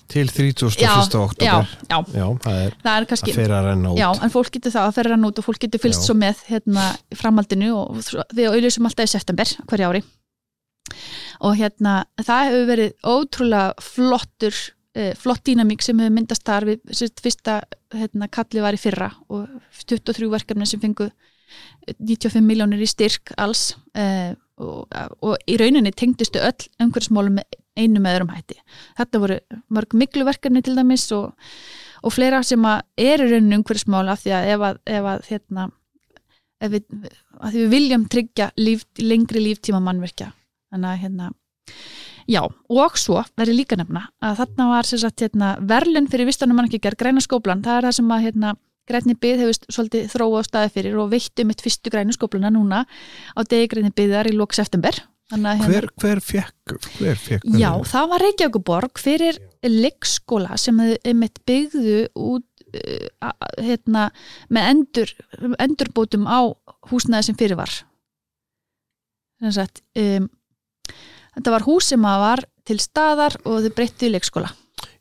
Til 0.06 0.28
31. 0.30 0.78
já, 0.78 0.92
oktober 1.18 1.40
já, 1.42 1.66
já, 1.90 1.98
Já, 2.14 2.26
það 2.44 2.58
er 2.62 2.74
það 2.84 2.92
er 2.98 3.06
kannski 3.10 3.32
að 3.32 3.38
fyrir 3.40 3.54
að 3.56 3.64
renna 3.66 3.90
út. 3.90 3.98
Já, 3.98 4.06
en 4.22 4.30
fólk 4.30 4.52
getur 4.54 4.74
það 4.76 4.86
að 4.86 4.94
ferra 5.00 5.16
hann 5.16 5.26
út 5.26 5.40
og 5.40 5.46
fólk 5.48 5.64
getur 5.64 5.82
fylgst 5.82 6.06
svo 6.06 6.14
með 6.14 6.44
hérna 6.46 6.84
framhaldinu 7.18 7.72
og 7.74 7.98
við 8.30 8.52
auðlýsum 8.52 8.86
alltaf 8.86 9.08
í 9.08 9.12
september 9.16 9.50
hverja 9.66 9.90
ári. 9.90 10.04
Og 11.42 11.58
hérna 11.58 11.96
það 12.22 12.52
hefur 12.52 12.70
verið 12.70 12.94
ótrúlega 13.02 13.88
flottur 13.88 14.62
eh, 14.94 15.12
flott 15.18 15.42
dýnamík 15.48 15.82
sem 15.82 15.98
hefur 15.98 16.14
myndast 16.20 16.46
þar. 16.46 16.70
Við 16.70 17.02
fyrsta 17.26 17.58
hérna, 17.96 18.30
kalli 18.30 18.62
var 18.62 18.78
í 18.78 18.80
fyrra 18.80 19.10
og 19.26 19.50
23 19.90 20.30
verkefni 20.38 20.70
sem 20.70 20.86
fengu 20.86 21.10
95 21.98 22.46
miljónir 22.46 22.86
í 22.86 22.90
styrk 22.94 23.34
alls. 23.42 23.72
Eh, 23.98 24.38
og, 24.62 24.86
og 25.20 25.36
í 25.48 25.56
rauninni 25.60 25.92
tengdustu 25.92 26.40
öll 26.42 26.68
umhverfsmálum 26.82 27.40
einu 27.76 28.00
með 28.00 28.16
öðrum 28.16 28.32
hætti. 28.32 28.58
Þetta 28.98 29.22
voru 29.22 29.40
mörg 29.72 29.96
miklu 30.00 30.26
verkefni 30.28 30.62
til 30.64 30.76
dæmis 30.78 31.06
og, 31.16 31.34
og 32.02 32.14
fleira 32.14 32.42
sem 32.46 32.64
er 32.64 32.86
í 32.96 33.28
rauninni 33.28 33.60
umhverfsmál 33.60 34.06
af 34.12 34.24
því 34.24 34.36
að 34.38 34.52
ef 34.54 34.66
að, 34.70 34.80
ef 34.98 35.10
að 35.12 35.28
hérna, 35.30 35.68
ef 36.62 36.72
við, 36.72 36.88
að 37.40 37.60
við 37.60 37.70
viljum 37.74 38.08
tryggja 38.12 38.50
líf, 38.60 38.86
lengri 39.02 39.44
líftíma 39.44 39.82
mannverkja 39.84 40.32
þannig 40.72 40.92
að 40.92 41.02
hérna 41.04 41.30
já, 42.30 42.42
og 42.46 42.98
svo 42.98 43.22
verður 43.38 43.58
líka 43.60 43.78
nefna 43.78 44.06
að 44.24 44.40
þarna 44.40 44.68
var 44.72 44.88
sagt 44.90 45.24
hérna, 45.24 45.52
verlun 45.60 46.08
fyrir 46.10 46.28
vistanum 46.28 46.58
mannverkjar 46.58 46.96
græna 46.98 47.22
skóplan, 47.24 47.64
það 47.64 47.80
er 47.80 47.88
það 47.88 47.98
sem 47.98 48.14
að 48.16 48.24
hérna, 48.26 48.54
grænni 48.88 49.16
byð 49.18 49.42
hefur 49.44 49.58
svolítið 49.74 50.08
þróa 50.12 50.40
á 50.40 50.46
staði 50.46 50.72
fyrir 50.74 50.96
og 51.02 51.10
veittu 51.12 51.46
mitt 51.48 51.62
fyrstu 51.64 51.92
grænu 51.92 52.14
skópluna 52.16 52.52
núna 52.54 52.84
á 52.86 53.40
degi 53.46 53.68
grænni 53.72 53.92
byðar 53.96 54.30
í 54.30 54.34
lók 54.36 54.56
september. 54.56 54.98
Þannig 55.26 55.48
að 55.50 55.56
hérna, 55.58 55.70
Hver, 55.72 55.86
hver 55.98 56.20
fekk, 56.22 56.74
hver 57.00 57.18
fekk 57.18 57.46
Já, 57.58 57.70
það 57.90 58.10
var 58.12 58.22
Reykjavíkuborg 58.22 59.00
fyrir 59.02 59.40
leikskóla 59.66 60.58
sem 60.60 60.78
hefði 60.78 61.14
mitt 61.18 61.40
byggðu 61.48 61.96
út 62.14 62.66
uh, 62.78 63.32
hérna, 63.58 64.04
með 64.54 64.68
endur, 64.70 65.14
endurbótum 65.58 66.28
á 66.30 66.46
húsnæði 66.92 67.30
sem 67.30 67.38
fyrir 67.40 67.58
var. 67.58 67.74
Sem 69.42 69.56
sagt 69.58 69.82
um, 69.98 70.30
þetta 71.34 71.56
var 71.56 71.66
hús 71.66 71.90
sem 71.90 72.06
að 72.06 72.22
var 72.22 72.44
til 72.66 72.78
staðar 72.82 73.34
og 73.42 73.66
þau 73.66 73.74
breyttu 73.74 74.06
í 74.06 74.14
leikskóla 74.14 74.54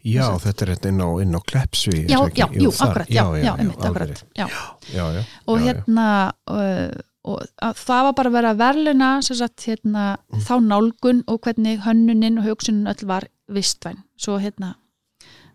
Já, 0.05 0.25
þetta 0.43 0.65
er 0.65 0.71
hérna 0.75 0.91
inn 0.91 1.01
á, 1.01 1.09
inn 1.23 1.37
á 1.37 1.41
Klepsvi 1.49 2.03
Já, 2.05 2.19
já, 2.37 2.45
jú, 2.53 2.69
akkurat, 2.69 3.09
já, 3.09 3.23
já, 3.41 3.51
einmitt, 3.55 3.81
alveg 3.81 4.11
akkurat 4.11 4.23
já. 4.37 4.47
Já, 4.93 5.05
já, 5.17 5.23
og 5.49 5.59
já, 5.59 5.65
já. 5.65 5.67
hérna 5.71 6.07
uh, 6.53 7.03
og 7.25 7.41
að 7.65 7.79
það 7.81 8.03
var 8.05 8.13
bara 8.19 8.29
að 8.29 8.35
vera 8.37 8.51
verðluna 8.59 9.11
sem 9.25 9.39
sagt, 9.39 9.63
hérna, 9.65 10.03
þá 10.45 10.55
nálgun 10.61 11.23
og 11.25 11.39
hvernig 11.41 11.81
hönnunin 11.81 12.37
og 12.37 12.45
hugsunin 12.51 12.91
öll 12.91 13.07
var 13.09 13.25
vistvæn, 13.49 14.03
svo 14.13 14.37
hérna 14.37 14.75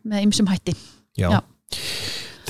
með 0.02 0.26
ymsum 0.26 0.50
hætti 0.50 0.74
Já. 1.18 1.30
Já. 1.30 1.40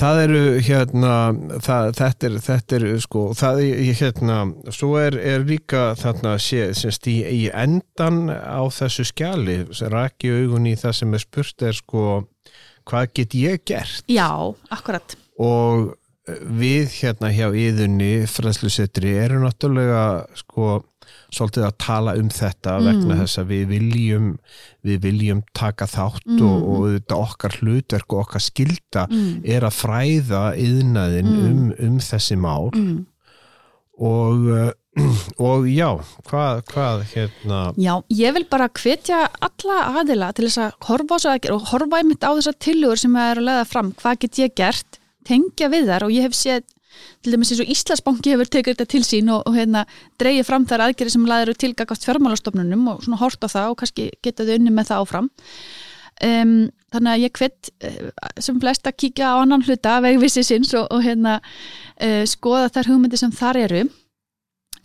Það 0.01 0.19
eru 0.23 0.39
hérna, 0.65 1.15
það, 1.61 1.87
þetta 1.99 2.25
er, 2.25 2.35
þetta 2.41 2.77
er 2.79 2.85
sko, 3.03 3.25
það 3.37 3.59
er 3.67 3.99
hérna, 3.99 4.37
svo 4.73 4.95
er, 4.97 5.17
er 5.21 5.43
líka 5.45 5.91
þarna 5.99 6.31
sé, 6.41 6.71
semst 6.73 7.05
í, 7.11 7.19
í 7.21 7.43
endan 7.53 8.23
á 8.33 8.65
þessu 8.73 9.05
skjali, 9.11 9.59
sem 9.77 9.91
raki 9.93 10.31
augun 10.39 10.65
í 10.71 10.73
það 10.79 10.95
sem 10.97 11.13
er 11.13 11.21
spurt 11.21 11.65
er 11.69 11.77
sko, 11.77 12.05
hvað 12.89 13.13
get 13.19 13.37
ég 13.37 13.61
gert? 13.69 14.01
Já, 14.09 14.31
akkurat 14.73 15.13
Og 15.37 15.91
við 16.49 16.97
hérna 16.97 17.29
hjá 17.33 17.51
yðunni 17.53 18.25
fræðslusetri 18.29 19.13
eru 19.21 19.43
náttúrulega 19.45 20.03
sko, 20.41 20.79
svolítið 21.31 21.63
að 21.67 21.77
tala 21.79 22.15
um 22.19 22.29
þetta 22.29 22.73
Mm. 22.79 22.85
vegna 22.89 23.15
þess 23.21 23.39
að 23.41 23.45
við 23.53 23.65
viljum 23.71 24.25
við 24.83 24.97
viljum 25.05 25.43
taka 25.53 25.85
þátt 25.87 26.25
Mm. 26.27 26.41
og, 26.43 26.67
og 26.69 26.83
þetta 26.95 27.19
okkar 27.27 27.57
hlutverk 27.61 28.13
og 28.13 28.19
okkar 28.25 28.41
skilda 28.43 29.07
mm. 29.09 29.41
er 29.45 29.61
að 29.61 29.77
fræða 29.79 30.43
yðnaðin 30.59 31.31
Mm. 31.31 31.47
um, 31.47 31.73
um 31.87 31.97
þessi 31.99 32.37
mál 32.37 32.69
Mm. 32.75 33.05
og, 34.01 34.45
uh, 34.51 34.71
og 35.47 35.67
já, 35.71 35.87
hvað, 36.27 36.61
hvað 36.67 37.03
hérna 37.13 37.59
Já, 37.79 37.93
ég 38.11 38.33
vil 38.35 38.45
bara 38.51 38.67
hvetja 38.67 39.21
alla 39.39 39.77
aðila 40.01 40.33
til 40.35 40.49
þess 40.49 40.59
að 40.65 40.73
horfa 40.89 41.15
á 41.15 41.17
þess 41.17 41.29
að 41.31 41.51
og 41.55 41.69
horfa 41.71 42.01
einmitt 42.01 42.25
á 42.27 42.31
þessar 42.35 42.57
tillögur 42.59 42.99
sem 42.99 43.15
er 43.15 43.39
að 43.39 43.47
leða 43.47 43.67
fram, 43.71 43.93
hvað 44.01 44.19
get 44.25 44.41
ég 44.43 44.55
gert 44.59 44.99
tengja 45.23 45.69
við 45.71 45.87
þar 45.87 46.03
og 46.07 46.11
ég 46.11 46.27
hef 46.27 46.35
séð 46.35 46.63
til 47.21 47.35
dæmis 47.35 47.51
eins 47.53 47.61
og 47.63 47.71
Íslandsbanki 47.75 48.33
hefur 48.33 48.51
tekið 48.51 48.75
þetta 48.75 48.89
til 48.93 49.03
sín 49.07 49.31
og, 49.33 49.45
og 49.47 49.55
hérna 49.57 49.85
dreigið 50.21 50.47
fram 50.47 50.67
þær 50.69 50.85
aðgerið 50.87 51.15
sem 51.15 51.29
laður 51.29 51.59
tilgagast 51.63 52.07
fjármálastofnunum 52.07 52.89
og 52.93 53.05
svona 53.05 53.21
hort 53.21 53.45
á 53.45 53.49
það 53.51 53.71
og 53.73 53.79
kannski 53.81 54.09
geta 54.23 54.47
þau 54.47 54.53
unni 54.57 54.75
með 54.75 54.91
það 54.91 55.05
áfram. 55.05 55.31
Um, 56.21 56.53
þannig 56.93 57.11
að 57.15 57.23
ég 57.23 57.39
hvet 57.39 57.71
eh, 57.81 58.09
sem 58.43 58.59
flest 58.61 58.85
að 58.85 58.97
kíkja 59.01 59.31
á 59.33 59.41
annan 59.41 59.63
hluta 59.65 59.95
vegvissi 60.05 60.43
sinns 60.45 60.75
og, 60.77 60.85
og 60.93 61.01
hérna 61.01 61.39
uh, 61.41 62.23
skoða 62.29 62.69
þær 62.75 62.91
hugmyndi 62.91 63.17
sem 63.17 63.33
þar 63.33 63.61
eru. 63.63 63.81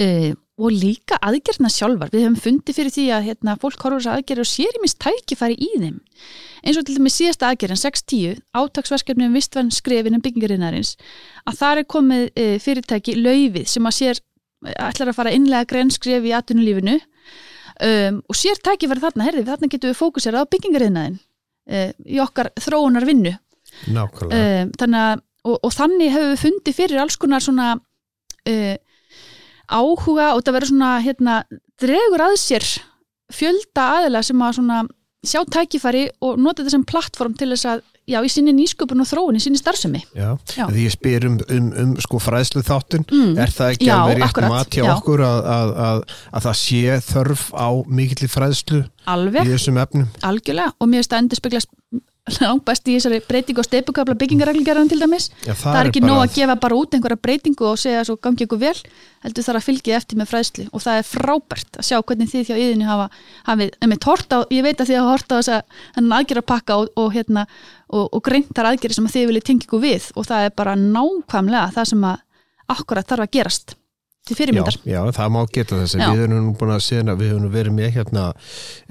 Uh, 0.00 0.32
og 0.56 0.72
líka 0.72 1.18
aðgerðna 1.20 1.68
sjálfar. 1.72 2.10
Við 2.12 2.24
hefum 2.24 2.36
fundið 2.40 2.78
fyrir 2.78 2.94
því 2.94 3.06
að 3.12 3.26
hérna, 3.28 3.56
fólk 3.60 3.82
horfur 3.84 4.00
þess 4.00 4.12
aðgerður 4.14 4.46
og 4.46 4.50
sér 4.50 4.78
í 4.78 4.82
mist 4.82 4.98
tækifæri 5.04 5.56
í 5.60 5.68
þeim. 5.74 5.98
Eins 6.64 6.78
og 6.80 6.86
til 6.86 6.96
dæmis 6.96 7.18
síðasta 7.18 7.50
aðgerðin 7.50 7.82
6.10 7.82 8.40
átaksverkefni 8.56 9.28
um 9.28 9.36
vistvæn 9.36 9.68
skrefin 9.74 10.16
um 10.16 10.24
byggingarinnarins 10.24 10.94
að 11.44 11.58
þar 11.60 11.82
er 11.82 11.88
komið 11.92 12.24
e, 12.32 12.46
fyrirtæki 12.64 13.18
laufið 13.20 13.68
sem 13.68 13.86
að 13.86 13.96
sér 13.98 14.22
ætlar 14.72 15.12
að 15.12 15.18
fara 15.18 15.34
innlega 15.36 15.68
grenskref 15.68 16.24
í 16.24 16.32
atvinnulífinu 16.34 16.96
um, 16.96 18.22
og 18.24 18.40
sér 18.40 18.58
tækifæri 18.64 19.04
þarna, 19.04 19.28
herði, 19.28 19.44
þarna 19.46 19.70
getum 19.74 19.92
við 19.92 20.00
fókusera 20.00 20.40
á 20.42 20.48
byggingarinnarin 20.48 21.20
e, 21.68 21.90
í 22.08 22.18
okkar 22.24 22.50
þróunar 22.64 23.06
vinnu 23.06 23.36
nákvæmlega. 23.92 24.64
Um, 24.64 24.72
þannig 24.80 25.04
að 25.04 25.24
og, 25.46 25.58
og 25.60 25.74
þannig 25.74 26.14
hefur 26.14 26.32
við 26.32 26.42
fundið 26.42 26.76
fyrir 26.80 27.02
alls 27.02 27.18
konar 27.20 27.44
svona 27.44 27.68
uh, 27.76 28.74
áhuga 29.68 30.33
og 30.37 30.44
það 30.46 30.57
verður 30.59 30.72
svona 30.72 30.92
hérna, 31.05 31.40
dregur 31.83 32.22
að 32.29 32.37
sér 32.40 32.66
fjölda 33.35 33.88
aðila 33.98 34.22
sem 34.26 34.42
að 34.46 34.57
svona 34.61 34.85
sjá 35.26 35.40
tækifæri 35.50 36.05
og 36.22 36.37
nota 36.38 36.62
þetta 36.62 36.76
sem 36.76 36.85
plattform 36.87 37.33
til 37.35 37.48
þess 37.50 37.66
að, 37.66 37.81
já, 38.07 38.20
í 38.22 38.29
sinni 38.31 38.52
nýsköpun 38.55 39.02
og 39.02 39.09
þróun 39.11 39.35
í 39.35 39.40
sinni 39.42 39.59
starfsemi. 39.59 40.05
Já, 40.14 40.37
Já. 40.55 40.68
því 40.70 40.85
ég 40.85 40.92
spyr 40.94 41.26
um, 41.26 41.38
um, 41.50 41.70
um 41.83 41.94
sko 42.05 42.20
fræðslu 42.22 42.62
þáttun 42.62 43.02
Mm. 43.11 43.33
er 43.42 43.50
það 43.50 43.72
ekki 43.74 43.88
Já, 43.88 43.96
alveg 43.96 44.20
rétt 44.20 44.29
akkurat, 44.29 44.52
mat 44.55 44.70
hjá 44.70 44.85
já. 44.85 44.92
okkur 44.94 45.24
að, 45.26 45.40
að, 45.57 45.72
að, 45.88 46.05
að 46.38 46.46
það 46.46 46.57
sé 46.62 47.00
þörf 47.09 47.42
á 47.59 47.68
mikill 47.98 48.31
fræðslu 48.31 48.85
Alveg, 49.11 49.42
í 49.42 49.55
þessum 49.57 49.83
efnum 49.83 50.07
algjörlega 50.31 50.76
og 50.79 50.87
mér 50.92 51.02
finnst 51.02 51.11
það 51.16 51.24
endur 51.24 51.40
speglast 51.42 51.74
langt 52.40 52.64
best 52.66 52.88
í 52.90 52.96
þessari 52.96 53.20
breytingu 53.22 53.62
og 53.62 53.66
steipukabla 53.68 54.16
byggingarreglgerðan 54.18 54.90
til 54.90 54.98
dæmis. 54.98 55.28
Já, 55.46 55.54
Það, 55.54 55.78
er 55.78 55.90
ekki 55.90 56.02
nóg 56.02 56.22
að 56.24 56.34
gefa 56.34 56.56
bara 56.64 56.78
út 56.78 56.96
einhverja 56.96 57.20
breytingu 57.22 57.68
og 57.68 57.78
segja 57.78 58.02
svo 58.06 58.16
gangi 58.18 58.46
ykkur 58.46 58.60
vel, 58.64 58.74
heldur 59.22 59.46
þarf 59.46 59.60
að 59.60 59.66
fylgja 59.68 60.00
eftir 60.00 60.18
með 60.18 60.30
fræðslu. 60.32 60.66
Og 60.72 60.82
það 60.82 61.00
er 61.00 61.08
frábært 61.12 61.78
að 61.78 61.88
sjá 61.88 61.96
hvernig 62.02 62.32
þið 62.32 62.50
hjá 62.50 62.56
yðinni 62.56 62.90
hafa, 62.90 63.08
hafið, 63.46 63.72
einmitt 63.78 64.10
hort 64.10 64.34
á, 64.34 64.38
ég 64.50 64.66
veit 64.66 64.82
að 64.82 64.90
þið 64.90 65.00
hafa 65.00 65.14
hort 65.14 65.30
á 65.30 65.36
þess 65.36 65.54
að 65.54 65.80
þennan 65.96 66.18
aðgerðarpakka 66.18 66.78
og, 66.82 66.92
og 66.98 67.10
hérna 67.14 67.46
og, 67.86 68.04
og 68.10 68.20
greintar 68.26 68.70
aðgerði 68.72 68.98
sem 68.98 69.08
að 69.08 69.18
þið 69.18 69.30
viljið 69.30 69.48
tengja 69.50 69.70
ykkur 69.70 69.86
við. 69.86 70.12
Og 70.18 70.26
það 70.26 70.50
er 70.50 70.56
bara 70.58 70.78
nákvæmlega 70.82 71.74
það 71.78 71.90
sem 71.94 72.06
að 72.10 72.22
akkurat 72.74 73.06
þarf 73.06 73.28
að 73.28 73.36
gerast 73.38 73.78
til 74.26 74.34
Já, 74.34 74.38
fyrirmyndar. 74.40 74.76
já, 74.84 75.00
það 75.16 75.32
má 75.36 75.40
geta 75.54 75.78
þess 75.80 75.96
Já. 75.96 76.06
við 76.10 76.22
erum 76.26 76.46
nú 76.48 76.54
búin 76.58 76.74
að 76.74 76.82
segja 76.86 77.14
við 77.16 77.32
höfum 77.32 77.52
verið 77.54 77.76
með 77.76 77.90
hérna 77.96 78.24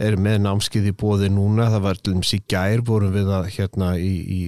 erum 0.07 0.23
með 0.25 0.37
námskið 0.45 0.87
í 0.87 0.93
bóði 0.95 1.29
núna 1.35 1.67
það 1.73 1.85
var 1.85 1.99
til 1.99 2.13
dæmis 2.15 2.33
í 2.37 2.39
gær 2.55 2.83
vorum 2.87 3.11
við 3.15 3.31
að 3.35 3.49
hérna 3.57 3.89
í, 3.99 4.13
í 4.15 4.39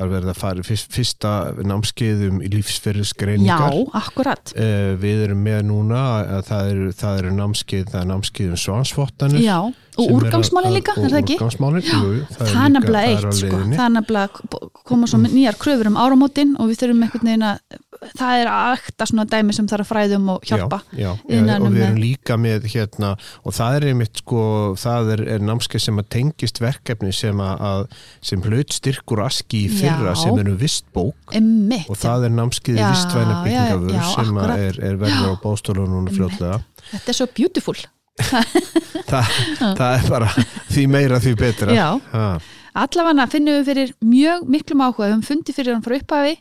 að 0.00 0.14
verða 0.14 0.32
að 0.34 0.40
fara 0.40 0.64
í 0.64 0.66
fyrst, 0.66 0.90
fyrsta 0.96 1.34
námskið 1.60 2.24
um 2.30 2.40
Já, 2.40 2.48
lífsferðisgreiningar 2.54 3.76
akkurat. 4.00 4.52
Uh, 4.56 4.96
við 5.00 5.26
erum 5.26 5.44
með 5.44 5.60
núna 5.68 6.00
að 6.38 6.42
það 6.50 6.72
eru, 6.72 6.88
það 7.02 7.20
eru 7.22 7.34
námskið, 7.36 7.84
það 7.92 8.00
er 8.00 8.10
námskið 8.10 8.50
um 8.54 8.60
svansvottanir 8.64 9.44
Já, 9.44 9.58
og 10.00 10.14
úrgangsmálin 10.16 10.76
líka, 10.78 10.94
er 10.96 11.12
það 11.12 11.20
ekki? 11.20 11.36
Úrgangsmálin, 11.38 11.84
jú, 11.84 12.00
jú, 12.16 12.24
Það 12.40 12.64
er 12.64 12.74
nefnilega 12.76 13.12
eitt, 13.12 13.38
sko. 13.40 13.62
það 13.74 13.84
er 13.86 13.94
nefnilega 13.98 14.64
koma 14.90 15.10
svo 15.10 15.20
nýjar 15.26 15.58
kröfur 15.60 15.90
um 15.90 16.00
áramótin 16.00 16.56
og 16.58 16.70
við 16.70 16.82
þurfum 16.84 17.06
einhvern 17.06 17.30
veginn 17.30 17.48
að 17.50 17.80
það 18.16 18.40
er 18.42 18.48
akta 18.50 19.06
svona 19.08 19.24
dæmi 19.28 19.52
sem 19.52 19.66
þarf 19.68 19.84
að 19.84 19.90
fræðum 19.90 20.28
og 20.34 20.46
hjálpa. 20.48 20.78
já, 20.96 21.10
já, 21.28 21.40
og 21.56 21.66
um 21.66 21.74
við 21.74 21.82
erum 21.84 21.96
með- 21.96 22.00
líka 22.00 22.36
með 22.40 22.66
hérna, 22.72 23.10
og 23.44 23.52
það 23.56 23.76
er 23.76 23.86
einmitt 23.90 24.22
sko, 24.22 24.42
það 24.80 25.10
er, 25.14 25.22
er 25.36 25.44
námskeið 25.44 25.84
sem 25.84 26.00
að 26.00 26.08
tengist 26.16 26.60
verkefni 26.64 27.12
sem 27.12 27.42
að, 27.44 27.60
að 27.70 27.86
sem 28.30 28.42
hlaut 28.46 28.72
styrkur 28.72 29.24
aski 29.26 29.64
í 29.66 29.70
fyrra 29.80 30.14
Já. 30.14 30.20
sem 30.24 30.38
eru 30.44 30.56
vistbók 30.60 31.36
Emmitt, 31.36 31.88
og 31.92 31.96
það 32.00 32.24
er 32.30 32.34
námskeið 32.40 32.80
í 32.80 32.88
vistvæna 32.88 33.40
byggingafur 33.44 34.12
sem 34.14 34.42
að 34.44 34.54
er, 34.58 34.80
er 34.90 35.00
verður 35.04 35.32
á 35.32 35.42
bóstólunum 35.44 36.08
fljótlega 36.14 36.62
þetta 36.90 37.12
er 37.12 37.18
svo 37.20 37.26
beautiful. 37.36 37.76
Þa, 39.10 39.20
það 39.78 39.92
er 39.96 40.08
bara 40.10 40.26
því 40.70 40.82
meira 40.92 41.20
því 41.22 41.36
betra 41.40 41.72
Já. 41.76 41.86
Allafanna 42.78 43.26
finnum 43.30 43.58
við 43.58 43.70
fyrir 43.70 43.94
mjög 44.04 44.44
miklum 44.50 44.84
áhuga, 44.84 45.06
við 45.06 45.14
höfum 45.14 45.24
fundið 45.26 45.58
fyrir 45.58 45.74
hann 45.74 45.86
frá 45.86 45.96
upphafi, 45.98 46.36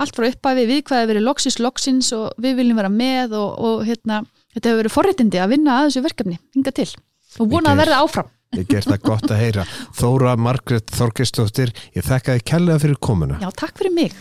allt 0.00 0.18
frá 0.18 0.26
upphafi, 0.28 0.66
við 0.68 0.82
hvað 0.88 1.02
hefur 1.02 1.12
verið 1.14 1.26
loksins, 1.28 1.60
loksins 1.60 2.10
og 2.16 2.26
við 2.42 2.58
viljum 2.60 2.80
vera 2.82 2.92
með 2.92 3.36
og, 3.38 3.54
og 3.68 3.86
hérna, 3.88 4.24
þetta 4.54 4.72
hefur 4.72 4.82
verið 4.82 4.96
forréttindi 4.96 5.40
að 5.40 5.54
vinna 5.54 5.78
að 5.78 5.88
þessu 5.88 6.04
verkefni, 6.08 6.40
hinga 6.56 6.74
til 6.76 6.90
og 7.38 7.52
vona 7.52 7.72
að 7.74 7.84
verða 7.84 8.02
áfram. 8.04 8.34
ég 8.58 8.66
gert 8.66 8.90
það 8.90 9.06
gott 9.06 9.30
að 9.30 9.40
heyra 9.44 9.64
Þóra 9.94 10.34
Margrét 10.40 10.90
Þorgestóttir 10.96 11.70
ég 11.94 12.02
þekka 12.02 12.34
þið 12.34 12.44
kærlega 12.50 12.82
fyrir 12.82 12.98
komuna 12.98 13.38
Já, 13.38 13.50
takk 13.54 13.78
fyrir 13.78 13.94
mig. 13.94 14.16